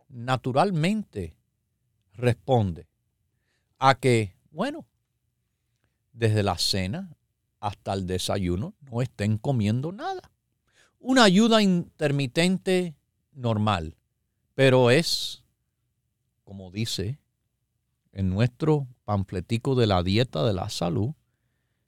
naturalmente 0.08 1.36
responde 2.14 2.88
a 3.78 3.94
que, 3.94 4.36
bueno, 4.50 4.86
desde 6.12 6.42
la 6.42 6.58
cena 6.58 7.16
hasta 7.60 7.92
el 7.92 8.06
desayuno 8.06 8.74
no 8.80 9.00
estén 9.00 9.38
comiendo 9.38 9.92
nada. 9.92 10.32
Una 10.98 11.22
ayuda 11.24 11.62
intermitente 11.62 12.96
normal, 13.32 13.96
pero 14.54 14.90
es, 14.90 15.44
como 16.42 16.72
dice 16.72 17.19
en 18.12 18.30
nuestro 18.30 18.88
panfletico 19.04 19.74
de 19.74 19.86
la 19.86 20.02
dieta 20.02 20.44
de 20.44 20.52
la 20.52 20.68
salud, 20.68 21.14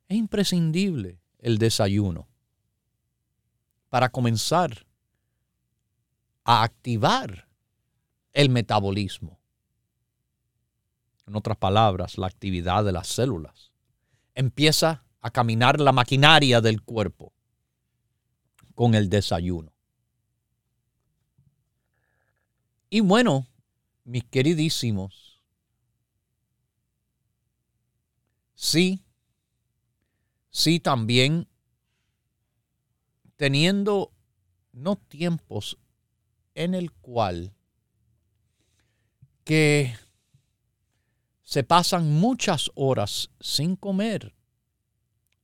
es 0.09 0.17
imprescindible 0.17 1.21
el 1.39 1.59
desayuno 1.59 2.29
para 3.89 4.09
comenzar 4.09 4.87
a 6.45 6.63
activar 6.63 7.49
el 8.33 8.49
metabolismo. 8.49 9.39
En 11.27 11.37
otras 11.37 11.57
palabras, 11.57 12.19
la 12.19 12.27
actividad 12.27 12.85
de 12.85 12.93
las 12.93 13.09
células. 13.09 13.73
Empieza 14.35 15.05
a 15.21 15.31
caminar 15.31 15.81
la 15.81 15.93
maquinaria 15.93 16.61
del 16.61 16.83
cuerpo 16.83 17.33
con 18.75 18.95
el 18.95 19.09
desayuno. 19.09 19.73
Y 22.91 23.01
bueno, 23.01 23.47
mis 24.05 24.25
queridísimos, 24.25 25.32
sí, 28.63 29.05
sí 30.51 30.79
también. 30.79 31.49
Teniendo 33.37 34.13
no 34.73 34.95
tiempos 34.97 35.79
en 36.55 36.75
el 36.75 36.93
cual 36.93 37.53
que 39.43 39.95
se 41.43 41.65
pasan 41.65 42.13
muchas 42.13 42.71
horas 42.77 43.31
sin 43.41 43.75
comer 43.75 44.33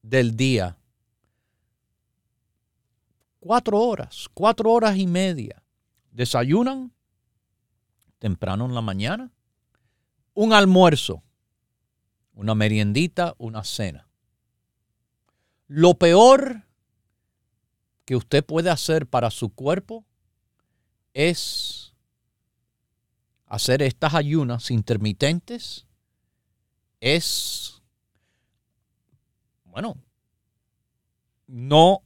del 0.01 0.37
día. 0.37 0.79
Cuatro 3.41 3.81
horas, 3.81 4.29
cuatro 4.33 4.71
horas 4.71 4.97
y 4.97 5.09
media. 5.09 5.65
Desayunan 6.13 6.93
temprano 8.21 8.67
en 8.67 8.75
la 8.75 8.81
mañana, 8.81 9.33
un 10.35 10.53
almuerzo, 10.53 11.25
una 12.39 12.55
meriendita, 12.55 13.35
una 13.39 13.65
cena. 13.65 14.07
Lo 15.67 15.95
peor 15.95 16.63
que 18.05 18.15
usted 18.15 18.45
puede 18.45 18.71
hacer 18.71 19.09
para 19.09 19.33
su 19.33 19.53
cuerpo 19.53 20.05
es 21.15 21.95
hacer 23.47 23.83
estas 23.83 24.15
ayunas 24.15 24.71
intermitentes, 24.71 25.85
es, 27.01 27.83
bueno, 29.65 29.97
no, 31.49 32.03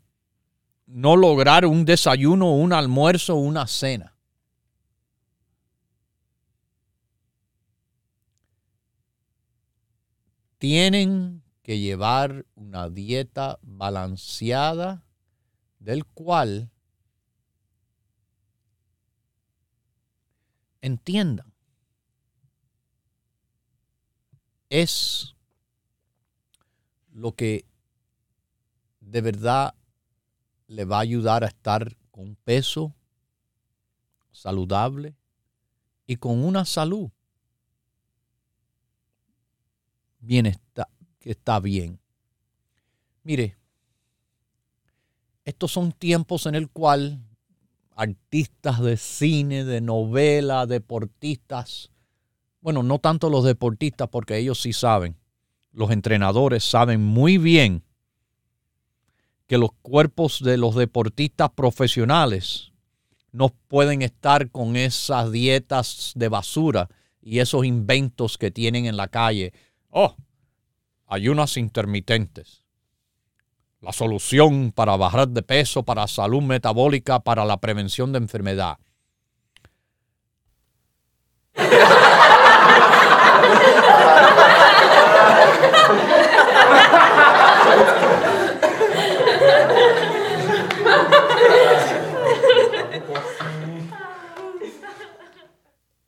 no 0.86 1.16
lograr 1.16 1.66
un 1.66 1.84
desayuno, 1.84 2.54
un 2.54 2.72
almuerzo, 2.72 3.34
una 3.34 3.66
cena. 3.66 4.11
Tienen 10.62 11.42
que 11.64 11.80
llevar 11.80 12.46
una 12.54 12.88
dieta 12.88 13.58
balanceada 13.62 15.04
del 15.80 16.06
cual 16.06 16.70
entiendan. 20.80 21.52
Es 24.70 25.34
lo 27.10 27.34
que 27.34 27.66
de 29.00 29.20
verdad 29.20 29.74
le 30.68 30.84
va 30.84 30.98
a 30.98 31.00
ayudar 31.00 31.42
a 31.42 31.48
estar 31.48 31.96
con 32.12 32.36
peso 32.36 32.94
saludable 34.30 35.16
y 36.06 36.18
con 36.18 36.44
una 36.44 36.64
salud 36.64 37.10
bien 40.22 40.56
que 41.18 41.30
está 41.30 41.60
bien. 41.60 42.00
Mire, 43.22 43.56
estos 45.44 45.70
son 45.72 45.92
tiempos 45.92 46.46
en 46.46 46.54
el 46.54 46.70
cual 46.70 47.20
artistas 47.94 48.80
de 48.80 48.96
cine, 48.96 49.64
de 49.64 49.80
novela, 49.80 50.66
deportistas, 50.66 51.90
bueno, 52.60 52.82
no 52.82 52.98
tanto 52.98 53.28
los 53.28 53.44
deportistas 53.44 54.08
porque 54.08 54.38
ellos 54.38 54.60
sí 54.62 54.72
saben, 54.72 55.16
los 55.72 55.90
entrenadores 55.90 56.64
saben 56.64 57.02
muy 57.02 57.38
bien 57.38 57.84
que 59.46 59.58
los 59.58 59.72
cuerpos 59.82 60.42
de 60.42 60.56
los 60.56 60.74
deportistas 60.74 61.50
profesionales 61.50 62.72
no 63.32 63.48
pueden 63.68 64.02
estar 64.02 64.50
con 64.50 64.76
esas 64.76 65.32
dietas 65.32 66.12
de 66.14 66.28
basura 66.28 66.88
y 67.20 67.40
esos 67.40 67.64
inventos 67.64 68.38
que 68.38 68.50
tienen 68.50 68.86
en 68.86 68.96
la 68.96 69.08
calle. 69.08 69.52
Oh, 69.94 70.16
ayunas 71.06 71.58
intermitentes. 71.58 72.64
La 73.80 73.92
solución 73.92 74.72
para 74.72 74.96
bajar 74.96 75.28
de 75.28 75.42
peso, 75.42 75.82
para 75.82 76.06
salud 76.06 76.40
metabólica, 76.40 77.20
para 77.20 77.44
la 77.44 77.58
prevención 77.58 78.10
de 78.10 78.18
enfermedad. 78.18 78.78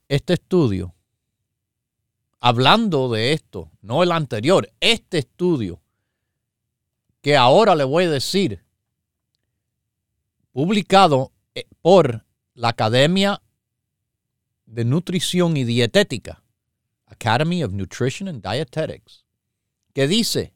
Este 0.09 0.35
estudio, 0.35 0.94
hablando 2.45 3.09
de 3.09 3.33
esto, 3.33 3.71
no 3.81 4.03
el 4.03 4.13
anterior, 4.13 4.71
este 4.79 5.17
estudio, 5.17 5.81
que 7.23 7.39
ahora 7.39 7.75
le 7.75 7.85
voy 7.85 8.05
a 8.05 8.11
decir, 8.11 8.63
publicado 10.53 11.33
eh, 11.55 11.65
por 11.81 12.23
la 12.53 12.69
Academia 12.69 13.41
de 14.67 14.85
Nutrición 14.85 15.57
y 15.57 15.65
Dietética, 15.65 16.43
Academy 17.07 17.63
of 17.63 17.73
Nutrition 17.73 18.29
and 18.29 18.43
Dietetics, 18.43 19.25
que 19.95 20.07
dice, 20.07 20.53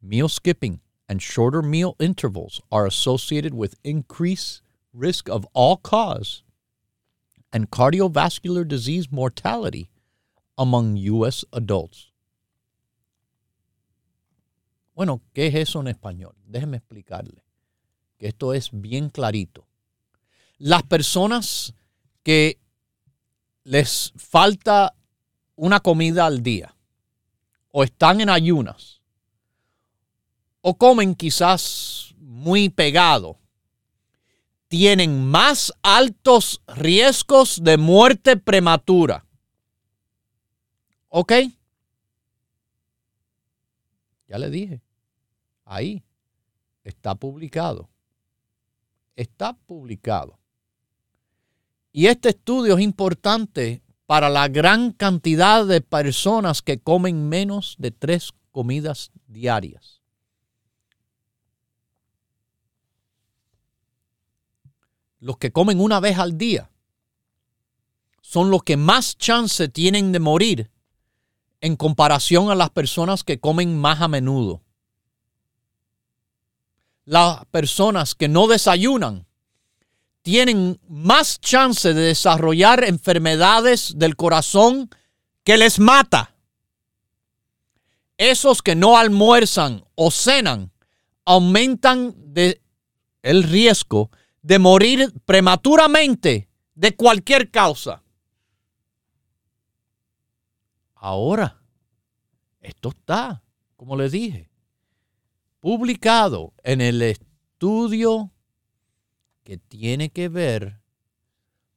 meal 0.00 0.30
skipping 0.30 0.80
and 1.10 1.20
shorter 1.20 1.60
meal 1.60 1.94
intervals 1.98 2.62
are 2.72 2.86
associated 2.86 3.52
with 3.52 3.74
increased 3.84 4.62
risk 4.94 5.28
of 5.28 5.46
all 5.52 5.76
cause 5.76 6.42
and 7.52 7.68
cardiovascular 7.68 8.66
disease 8.66 9.12
mortality 9.12 9.90
among 10.58 10.98
U.S. 11.10 11.46
adults. 11.52 12.12
Bueno, 14.94 15.22
¿qué 15.32 15.46
es 15.46 15.54
eso 15.54 15.80
en 15.80 15.86
español? 15.86 16.34
Déjeme 16.44 16.78
explicarle, 16.78 17.44
que 18.18 18.26
esto 18.26 18.52
es 18.52 18.70
bien 18.72 19.10
clarito. 19.10 19.68
Las 20.58 20.82
personas 20.82 21.72
que 22.24 22.58
les 23.62 24.12
falta 24.16 24.96
una 25.54 25.78
comida 25.78 26.26
al 26.26 26.42
día, 26.42 26.74
o 27.70 27.84
están 27.84 28.20
en 28.20 28.28
ayunas, 28.28 29.00
o 30.60 30.76
comen 30.76 31.14
quizás 31.14 32.16
muy 32.18 32.68
pegado, 32.68 33.38
tienen 34.66 35.24
más 35.24 35.72
altos 35.82 36.60
riesgos 36.66 37.62
de 37.62 37.76
muerte 37.76 38.36
prematura. 38.36 39.27
¿Ok? 41.08 41.32
Ya 44.28 44.38
le 44.38 44.50
dije. 44.50 44.82
Ahí 45.64 46.02
está 46.84 47.14
publicado. 47.14 47.88
Está 49.16 49.54
publicado. 49.54 50.38
Y 51.92 52.06
este 52.06 52.30
estudio 52.30 52.76
es 52.76 52.84
importante 52.84 53.82
para 54.06 54.28
la 54.28 54.48
gran 54.48 54.92
cantidad 54.92 55.66
de 55.66 55.80
personas 55.80 56.62
que 56.62 56.78
comen 56.78 57.28
menos 57.28 57.76
de 57.78 57.90
tres 57.90 58.32
comidas 58.52 59.10
diarias. 59.26 60.00
Los 65.20 65.38
que 65.38 65.50
comen 65.50 65.80
una 65.80 66.00
vez 66.00 66.18
al 66.18 66.38
día 66.38 66.70
son 68.20 68.50
los 68.50 68.62
que 68.62 68.76
más 68.76 69.16
chance 69.16 69.68
tienen 69.68 70.12
de 70.12 70.20
morir 70.20 70.70
en 71.60 71.76
comparación 71.76 72.50
a 72.50 72.54
las 72.54 72.70
personas 72.70 73.24
que 73.24 73.40
comen 73.40 73.78
más 73.78 74.00
a 74.00 74.08
menudo. 74.08 74.62
Las 77.04 77.44
personas 77.46 78.14
que 78.14 78.28
no 78.28 78.46
desayunan 78.46 79.26
tienen 80.22 80.78
más 80.88 81.40
chance 81.40 81.94
de 81.94 82.02
desarrollar 82.02 82.84
enfermedades 82.84 83.94
del 83.96 84.14
corazón 84.14 84.90
que 85.42 85.56
les 85.56 85.78
mata. 85.78 86.34
Esos 88.18 88.60
que 88.60 88.74
no 88.74 88.98
almuerzan 88.98 89.84
o 89.94 90.10
cenan 90.10 90.70
aumentan 91.24 92.14
el 93.22 93.42
riesgo 93.42 94.10
de 94.42 94.58
morir 94.58 95.12
prematuramente 95.24 96.48
de 96.74 96.94
cualquier 96.94 97.50
causa. 97.50 98.02
Ahora, 101.00 101.62
esto 102.60 102.88
está, 102.88 103.44
como 103.76 103.96
les 103.96 104.12
dije, 104.12 104.50
publicado 105.60 106.52
en 106.64 106.80
el 106.80 107.02
estudio 107.02 108.32
que 109.44 109.58
tiene 109.58 110.10
que 110.10 110.28
ver 110.28 110.82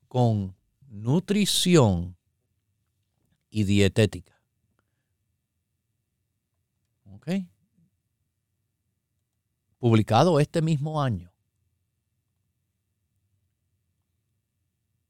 con 0.07 0.55
nutrición 0.87 2.17
y 3.49 3.63
dietética. 3.63 4.41
¿Ok? 7.05 7.29
Publicado 9.77 10.39
este 10.39 10.61
mismo 10.61 11.01
año. 11.01 11.31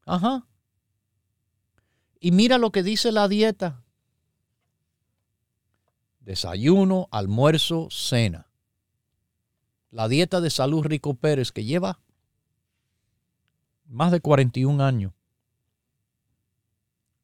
Ajá. 0.06 0.46
Y 2.20 2.32
mira 2.32 2.58
lo 2.58 2.72
que 2.72 2.84
dice 2.84 3.12
la 3.12 3.28
dieta. 3.28 3.84
Desayuno, 6.32 7.10
almuerzo, 7.12 7.90
cena. 7.92 8.48
La 9.90 10.08
dieta 10.08 10.40
de 10.40 10.50
Salud 10.50 10.82
Rico 10.82 11.14
Pérez 11.14 11.52
que 11.52 11.66
lleva 11.66 12.00
más 13.84 14.14
de 14.14 14.22
41 14.22 14.82
años, 14.82 15.12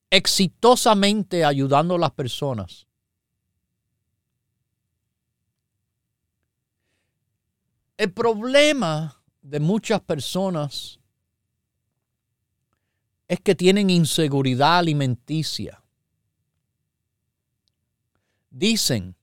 exitosamente 0.10 1.46
ayudando 1.46 1.96
a 1.96 2.00
las 2.00 2.12
personas. 2.12 2.86
El 7.96 8.12
problema 8.12 9.24
de 9.42 9.62
muchas 9.62 10.02
personas 10.02 11.00
es 13.30 13.40
que 13.40 13.56
tienen 13.56 13.90
inseguridad 13.90 14.80
alimenticia. 14.80 15.82
Dicen 18.58 19.16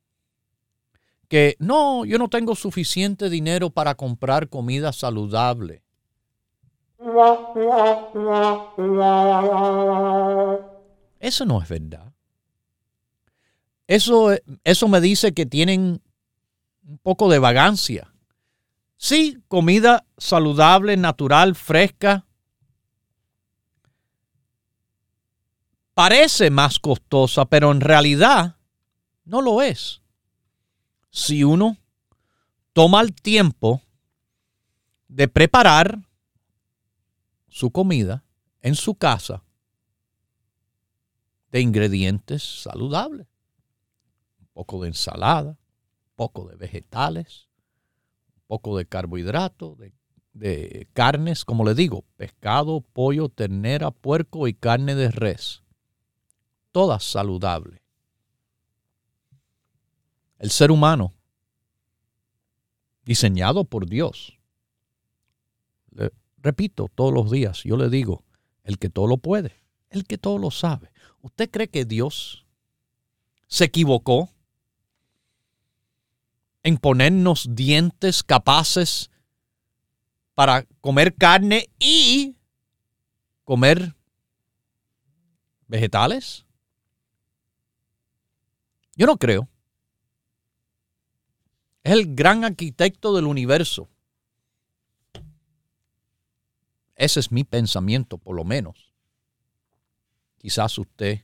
que 1.28 1.57
no, 1.59 2.05
yo 2.05 2.18
no 2.18 2.28
tengo 2.28 2.55
suficiente 2.55 3.28
dinero 3.28 3.70
para 3.70 3.97
comprar 3.97 4.49
comida 4.49 4.93
saludable. 4.93 5.82
Eso 11.18 11.45
no 11.47 11.61
es 11.61 11.68
verdad. 11.68 12.12
Eso, 13.89 14.30
eso 14.62 14.87
me 14.87 15.01
dice 15.01 15.35
que 15.35 15.47
tienen 15.47 16.01
un 16.87 16.99
poco 16.99 17.28
de 17.28 17.41
vagancia. 17.41 18.14
Sí, 18.97 19.43
comida 19.49 20.07
saludable, 20.16 20.97
natural, 20.97 21.57
fresca. 21.57 22.24
Parece 25.93 26.51
más 26.51 26.78
costosa, 26.78 27.47
pero 27.47 27.72
en 27.72 27.80
realidad 27.80 28.59
no 29.25 29.41
lo 29.41 29.62
es. 29.62 30.01
Si 31.11 31.45
uno 31.45 31.77
toma 32.72 33.01
el 33.01 33.14
tiempo 33.14 33.81
de 35.09 35.29
preparar 35.29 35.99
su 37.49 37.70
comida 37.70 38.25
en 38.62 38.75
su 38.75 38.97
casa 38.97 39.45
de 41.53 41.61
ingredientes 41.61 42.43
saludables. 42.43 43.29
Un 44.41 44.49
poco 44.53 44.83
de 44.83 44.89
ensalada, 44.89 45.51
un 45.51 46.16
poco 46.16 46.49
de 46.49 46.57
vegetales, 46.57 47.49
un 48.35 48.43
poco 48.49 48.77
de 48.77 48.87
carbohidratos, 48.87 49.79
de, 49.79 49.93
de, 50.33 50.89
carnes, 50.93 51.45
como 51.45 51.64
le 51.64 51.77
digo, 51.77 52.03
pescado, 52.16 52.81
pollo, 52.81 53.29
ternera, 53.29 53.93
puerco 53.93 54.49
y 54.49 54.55
carne 54.55 54.97
de 54.97 55.12
res. 55.12 55.62
Todas 56.72 57.05
saludables. 57.05 57.84
El 60.39 60.51
ser 60.51 60.70
humano, 60.70 61.14
diseñado 63.05 63.64
por 63.64 63.87
Dios, 63.89 64.39
repito 66.39 66.91
todos 66.95 67.12
los 67.12 67.30
días, 67.30 67.62
yo 67.64 67.76
le 67.76 67.89
digo, 67.89 68.24
el 68.64 68.78
que 68.78 68.91
todo 68.91 69.07
lo 69.07 69.16
puede, 69.16 69.62
el 69.91 70.07
que 70.07 70.18
todo 70.18 70.39
lo 70.39 70.51
sabe. 70.51 70.93
¿Usted 71.22 71.51
cree 71.51 71.68
que 71.68 71.85
Dios 71.85 72.45
se 73.47 73.64
equivocó 73.64 74.30
en 76.62 76.76
ponernos 76.76 77.49
dientes 77.55 78.22
capaces 78.22 79.11
para 80.35 80.66
comer 80.80 81.14
carne 81.14 81.70
y 81.78 82.37
comer 83.45 83.95
vegetales? 85.66 86.45
Yo 88.97 89.07
no 89.07 89.16
creo. 89.16 89.49
Es 91.85 91.93
el 91.93 92.14
gran 92.14 92.45
arquitecto 92.45 93.14
del 93.14 93.26
universo. 93.26 93.91
Ese 96.97 97.20
es 97.20 97.30
mi 97.30 97.45
pensamiento, 97.45 98.16
por 98.16 98.35
lo 98.35 98.45
menos. 98.45 98.95
Quizás 100.39 100.78
usted 100.78 101.20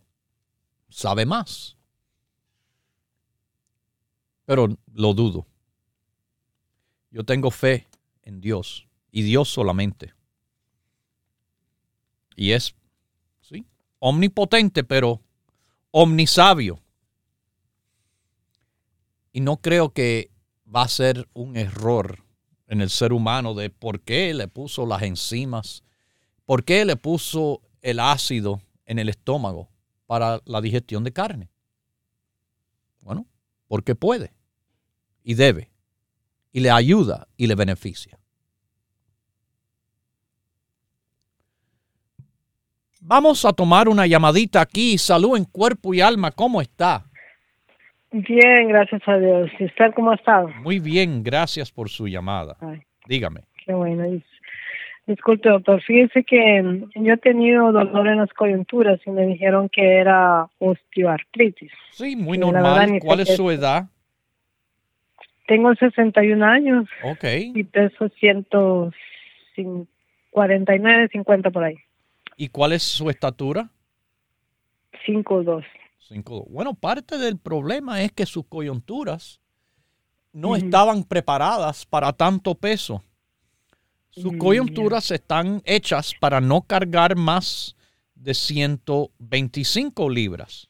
sabe 0.91 1.25
más. 1.25 1.79
Pero 4.45 4.69
lo 4.93 5.15
dudo. 5.15 5.47
Yo 7.11 7.25
tengo 7.25 7.51
fe 7.51 7.89
en 8.23 8.43
Dios 8.43 8.87
y 9.11 9.23
Dios 9.23 9.49
solamente. 9.49 10.13
Y 12.37 12.53
es, 12.53 12.75
sí, 13.41 13.65
omnipotente, 13.99 14.85
pero 14.85 15.23
omnisabio. 15.91 16.81
Y 19.33 19.41
no 19.41 19.57
creo 19.57 19.93
que 19.93 20.31
va 20.75 20.83
a 20.83 20.89
ser 20.89 21.29
un 21.35 21.57
error 21.57 22.25
en 22.67 22.81
el 22.81 22.91
ser 22.91 23.13
humano 23.13 23.55
de 23.55 23.71
por 23.71 24.01
qué 24.01 24.33
le 24.33 24.47
puso 24.47 24.87
las 24.87 25.03
enzimas, 25.03 25.83
por 26.45 26.65
qué 26.65 26.85
le 26.85 26.97
puso 26.97 27.63
el 27.83 27.99
ácido 27.99 28.61
en 28.87 28.99
el 28.99 29.09
estómago 29.09 29.69
para 30.07 30.41
la 30.45 30.61
digestión 30.61 31.03
de 31.03 31.13
carne. 31.13 31.51
Bueno, 33.03 33.27
porque 33.67 33.95
puede 33.95 34.33
y 35.25 35.35
debe 35.35 35.71
y 36.53 36.61
le 36.61 36.71
ayuda 36.71 37.29
y 37.37 37.47
le 37.47 37.55
beneficia. 37.55 38.19
Vamos 43.01 43.45
a 43.45 43.53
tomar 43.53 43.89
una 43.89 44.07
llamadita 44.07 44.61
aquí. 44.61 44.99
Salud 44.99 45.37
en 45.37 45.45
cuerpo 45.45 45.95
y 45.95 46.01
alma. 46.01 46.31
¿Cómo 46.31 46.61
está? 46.61 47.10
Bien, 48.13 48.69
gracias 48.69 49.03
a 49.07 49.19
Dios. 49.19 49.51
¿Y 49.59 49.65
usted 49.67 49.93
cómo 49.95 50.11
ha 50.11 50.17
estado? 50.17 50.49
Muy 50.63 50.81
bien, 50.81 51.23
gracias 51.23 51.71
por 51.71 51.89
su 51.89 52.09
llamada. 52.09 52.57
Ay, 52.61 52.83
Dígame. 53.07 53.43
Qué 53.65 53.73
bueno. 53.73 54.05
Disculpe, 55.07 55.49
doctor. 55.49 55.81
Fíjese 55.83 56.25
que 56.25 56.63
mm, 56.63 56.91
yo 57.05 57.15
he 57.15 57.19
tenido 57.19 57.71
dolor 57.73 58.09
en 58.09 58.19
las 58.19 58.33
coyunturas 58.33 59.01
y 59.07 59.11
me 59.11 59.27
dijeron 59.27 59.69
que 59.69 59.99
era 59.99 60.49
osteoartritis. 60.59 61.71
Sí, 61.93 62.17
muy 62.17 62.37
normal. 62.39 62.99
¿Cuál 63.01 63.21
es 63.21 63.37
su 63.37 63.49
edad? 63.51 63.89
Tengo 65.47 65.73
61 65.75 66.45
años. 66.45 66.89
Ok. 67.03 67.25
Y 67.55 67.65
peso 67.65 68.09
149, 68.09 71.09
50 71.09 71.51
por 71.51 71.65
ahí. 71.65 71.77
¿Y 72.37 72.49
cuál 72.49 72.73
es 72.73 72.83
su 72.83 73.09
estatura? 73.11 73.71
5'2". 75.07 75.65
Bueno, 76.49 76.75
parte 76.75 77.19
del 77.19 77.39
problema 77.39 78.03
es 78.03 78.13
que 78.13 78.27
sus 78.27 78.45
coyunturas 78.47 79.41
no 80.33 80.57
estaban 80.57 81.05
preparadas 81.05 81.87
para 81.87 82.13
tanto 82.13 82.55
peso. 82.55 83.03
Sus 84.11 84.37
coyunturas 84.37 85.11
están 85.13 85.63
hechas 85.65 86.13
para 86.19 86.41
no 86.41 86.63
cargar 86.63 87.17
más 87.17 87.77
de 88.15 88.35
125 88.35 90.11
libras. 90.11 90.69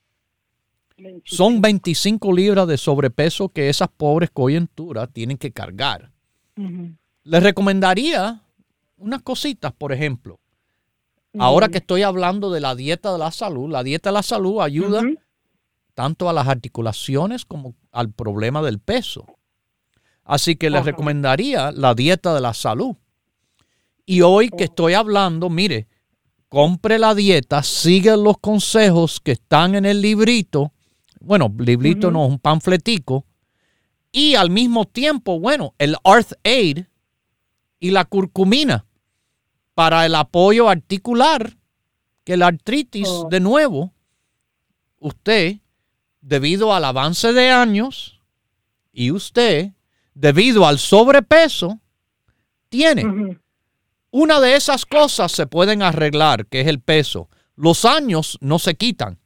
Son 1.25 1.63
25 1.63 2.33
libras 2.35 2.69
de 2.69 2.77
sobrepeso 2.77 3.49
que 3.49 3.71
esas 3.71 3.89
pobres 3.89 4.31
coyunturas 4.31 5.09
tienen 5.11 5.39
que 5.39 5.51
cargar. 5.51 6.13
Les 7.23 7.43
recomendaría 7.43 8.43
unas 8.99 9.23
cositas, 9.23 9.73
por 9.73 9.93
ejemplo. 9.93 10.39
Ahora 11.39 11.69
que 11.69 11.79
estoy 11.79 12.03
hablando 12.03 12.51
de 12.51 12.61
la 12.61 12.75
dieta 12.75 13.13
de 13.13 13.19
la 13.19 13.31
salud, 13.31 13.71
la 13.71 13.83
dieta 13.83 14.11
de 14.11 14.15
la 14.15 14.23
salud 14.23 14.61
ayuda 14.61 15.03
tanto 16.01 16.31
a 16.31 16.33
las 16.33 16.49
articulaciones 16.49 17.45
como 17.45 17.75
al 17.93 18.11
problema 18.11 18.63
del 18.63 18.79
peso. 18.79 19.27
Así 20.25 20.57
que 20.57 20.71
les 20.71 20.83
recomendaría 20.83 21.73
la 21.73 21.95
dieta 21.95 22.33
de 22.33 22.41
la 22.41 22.55
salud. 22.55 22.97
Y 24.07 24.23
hoy 24.23 24.49
que 24.49 24.65
estoy 24.65 24.95
hablando, 24.95 25.51
mire, 25.51 25.89
compre 26.49 26.99
la 26.99 27.15
dieta, 27.15 27.63
sigue 27.63 28.17
los 28.17 28.39
consejos 28.39 29.21
que 29.21 29.33
están 29.33 29.75
en 29.75 29.85
el 29.85 30.01
librito. 30.01 30.73
Bueno, 31.21 31.55
librito 31.59 32.11
no, 32.11 32.25
un 32.25 32.39
panfletico. 32.39 33.27
Y 34.11 34.37
al 34.37 34.49
mismo 34.49 34.87
tiempo, 34.87 35.39
bueno, 35.39 35.75
el 35.77 35.97
Arth 36.03 36.33
Aid 36.45 36.87
y 37.79 37.91
la 37.91 38.07
curcumina 38.07 38.87
para 39.75 40.07
el 40.07 40.15
apoyo 40.15 40.71
articular, 40.71 41.59
que 42.25 42.39
la 42.39 42.47
artritis, 42.47 43.07
oh. 43.07 43.29
de 43.31 43.41
nuevo, 43.41 43.93
usted 44.99 45.61
debido 46.21 46.75
al 46.75 46.85
avance 46.85 47.33
de 47.33 47.51
años 47.51 48.21
y 48.93 49.11
usted, 49.11 49.73
debido 50.15 50.67
al 50.67 50.79
sobrepeso, 50.79 51.81
tiene. 52.69 53.39
Una 54.11 54.41
de 54.41 54.57
esas 54.57 54.87
cosas 54.87 55.33
se 55.33 55.47
pueden 55.47 55.83
arreglar, 55.83 56.47
que 56.47 56.61
es 56.61 56.67
el 56.67 56.81
peso. 56.81 57.29
Los 57.55 57.85
años 57.85 58.39
no 58.41 58.59
se 58.59 58.75
quitan. 58.75 59.19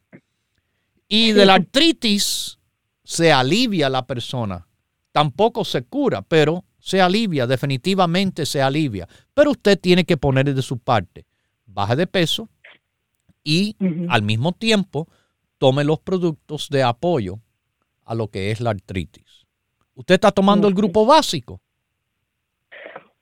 Y 1.07 1.31
de 1.31 1.45
la 1.45 1.55
artritis 1.55 2.59
se 3.03 3.31
alivia 3.31 3.89
la 3.89 4.05
persona. 4.05 4.67
Tampoco 5.11 5.63
se 5.63 5.83
cura, 5.83 6.21
pero 6.21 6.65
se 6.79 7.01
alivia, 7.01 7.47
definitivamente 7.47 8.45
se 8.45 8.61
alivia. 8.61 9.07
Pero 9.33 9.51
usted 9.51 9.79
tiene 9.79 10.05
que 10.05 10.17
poner 10.17 10.53
de 10.53 10.61
su 10.61 10.77
parte. 10.77 11.25
Baje 11.65 11.95
de 11.95 12.07
peso 12.07 12.49
y 13.43 13.75
al 14.09 14.23
mismo 14.23 14.51
tiempo 14.51 15.07
tome 15.57 15.83
los 15.83 15.99
productos 15.99 16.69
de 16.69 16.83
apoyo 16.83 17.39
a 18.05 18.15
lo 18.15 18.27
que 18.27 18.51
es 18.51 18.61
la 18.61 18.71
artritis. 18.71 19.45
¿Usted 19.95 20.15
está 20.15 20.31
tomando 20.31 20.67
el 20.67 20.73
grupo 20.73 21.05
básico? 21.05 21.61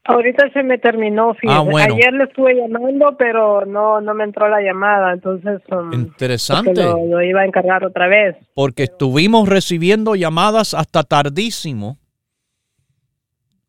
Ahorita 0.06 0.52
se 0.52 0.64
me 0.64 0.78
terminó, 0.78 1.34
ah, 1.48 1.64
Ayer 1.80 2.12
le 2.12 2.26
estuve 2.26 2.56
llamando, 2.56 3.16
pero 3.18 3.66
no, 3.66 4.02
no 4.02 4.14
me 4.14 4.26
entró 4.26 4.50
la 4.50 4.62
llamada, 4.62 5.14
entonces... 5.14 5.62
Um, 5.72 5.94
Interesante. 5.94 6.84
Lo, 6.84 7.22
iba 7.22 7.42
a 7.42 7.46
encargar 7.46 7.86
otra 7.86 8.10
vez. 8.10 8.36
Porque 8.54 8.84
estuvimos 8.84 9.48
recibiendo 9.48 10.16
llamadas 10.16 10.74
hasta 10.74 11.04
tardísimo 11.04 12.00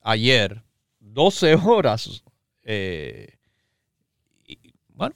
ayer 0.02 0.62
12 0.98 1.54
horas. 1.64 2.24
Eh, 2.64 3.28
bueno, 4.88 5.14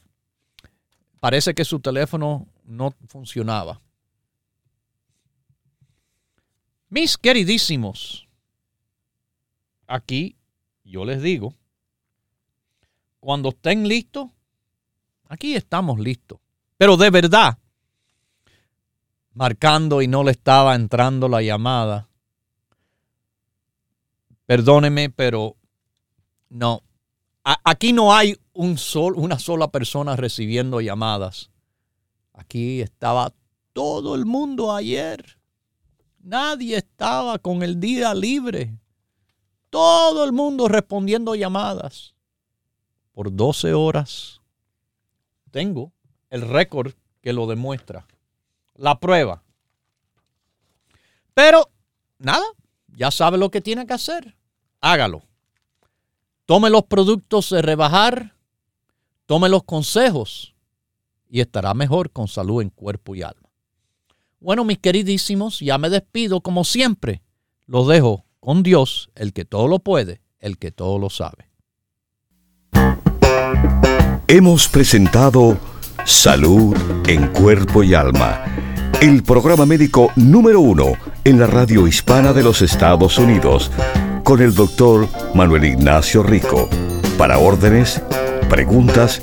parece 1.18 1.52
que 1.52 1.64
su 1.64 1.80
teléfono 1.80 2.46
no 2.68 2.94
funcionaba. 3.08 3.80
Mis 6.90 7.16
queridísimos, 7.18 8.28
aquí 9.86 10.36
yo 10.84 11.04
les 11.04 11.22
digo, 11.22 11.54
cuando 13.20 13.50
estén 13.50 13.88
listos, 13.88 14.30
aquí 15.28 15.54
estamos 15.54 15.98
listos. 15.98 16.38
Pero 16.76 16.96
de 16.96 17.10
verdad, 17.10 17.58
marcando 19.32 20.00
y 20.00 20.08
no 20.08 20.22
le 20.22 20.30
estaba 20.30 20.74
entrando 20.74 21.28
la 21.28 21.42
llamada. 21.42 22.08
Perdóneme, 24.46 25.10
pero 25.10 25.56
no. 26.48 26.82
aquí 27.42 27.92
no 27.92 28.14
hay 28.14 28.36
un 28.52 28.78
sol, 28.78 29.14
una 29.16 29.38
sola 29.38 29.70
persona 29.70 30.16
recibiendo 30.16 30.80
llamadas. 30.80 31.50
Aquí 32.38 32.80
estaba 32.80 33.32
todo 33.72 34.14
el 34.14 34.24
mundo 34.24 34.72
ayer. 34.72 35.38
Nadie 36.20 36.76
estaba 36.76 37.38
con 37.40 37.64
el 37.64 37.80
día 37.80 38.14
libre. 38.14 38.78
Todo 39.70 40.24
el 40.24 40.32
mundo 40.32 40.68
respondiendo 40.68 41.34
llamadas. 41.34 42.14
Por 43.12 43.34
12 43.34 43.74
horas. 43.74 44.40
Tengo 45.50 45.92
el 46.30 46.48
récord 46.48 46.92
que 47.20 47.32
lo 47.32 47.48
demuestra 47.48 48.06
la 48.76 49.00
prueba. 49.00 49.42
Pero, 51.34 51.68
nada, 52.18 52.44
ya 52.86 53.10
sabe 53.10 53.36
lo 53.36 53.50
que 53.50 53.60
tiene 53.60 53.84
que 53.84 53.94
hacer. 53.94 54.36
Hágalo. 54.80 55.22
Tome 56.46 56.70
los 56.70 56.84
productos 56.84 57.50
de 57.50 57.62
rebajar, 57.62 58.36
tome 59.26 59.48
los 59.48 59.64
consejos 59.64 60.54
y 61.28 61.40
estará 61.40 61.74
mejor 61.74 62.10
con 62.10 62.28
salud 62.28 62.62
en 62.62 62.70
cuerpo 62.70 63.14
y 63.14 63.22
alma. 63.22 63.48
Bueno, 64.40 64.64
mis 64.64 64.78
queridísimos, 64.78 65.60
ya 65.60 65.78
me 65.78 65.90
despido 65.90 66.40
como 66.40 66.64
siempre. 66.64 67.22
Los 67.66 67.88
dejo 67.88 68.24
con 68.40 68.62
Dios, 68.62 69.10
el 69.14 69.32
que 69.32 69.44
todo 69.44 69.68
lo 69.68 69.80
puede, 69.80 70.22
el 70.38 70.58
que 70.58 70.70
todo 70.70 70.98
lo 70.98 71.10
sabe. 71.10 71.50
Hemos 74.26 74.68
presentado 74.68 75.58
Salud 76.04 76.74
en 77.06 77.26
cuerpo 77.28 77.82
y 77.82 77.92
alma 77.92 78.44
el 79.00 79.22
programa 79.22 79.64
médico 79.64 80.10
número 80.16 80.60
uno 80.60 80.94
en 81.22 81.38
la 81.38 81.46
radio 81.46 81.86
hispana 81.86 82.32
de 82.32 82.42
los 82.42 82.62
Estados 82.62 83.16
Unidos, 83.18 83.70
con 84.24 84.42
el 84.42 84.54
doctor 84.54 85.08
Manuel 85.34 85.66
Ignacio 85.66 86.24
Rico. 86.24 86.68
Para 87.16 87.38
órdenes, 87.38 88.02
preguntas 88.50 89.22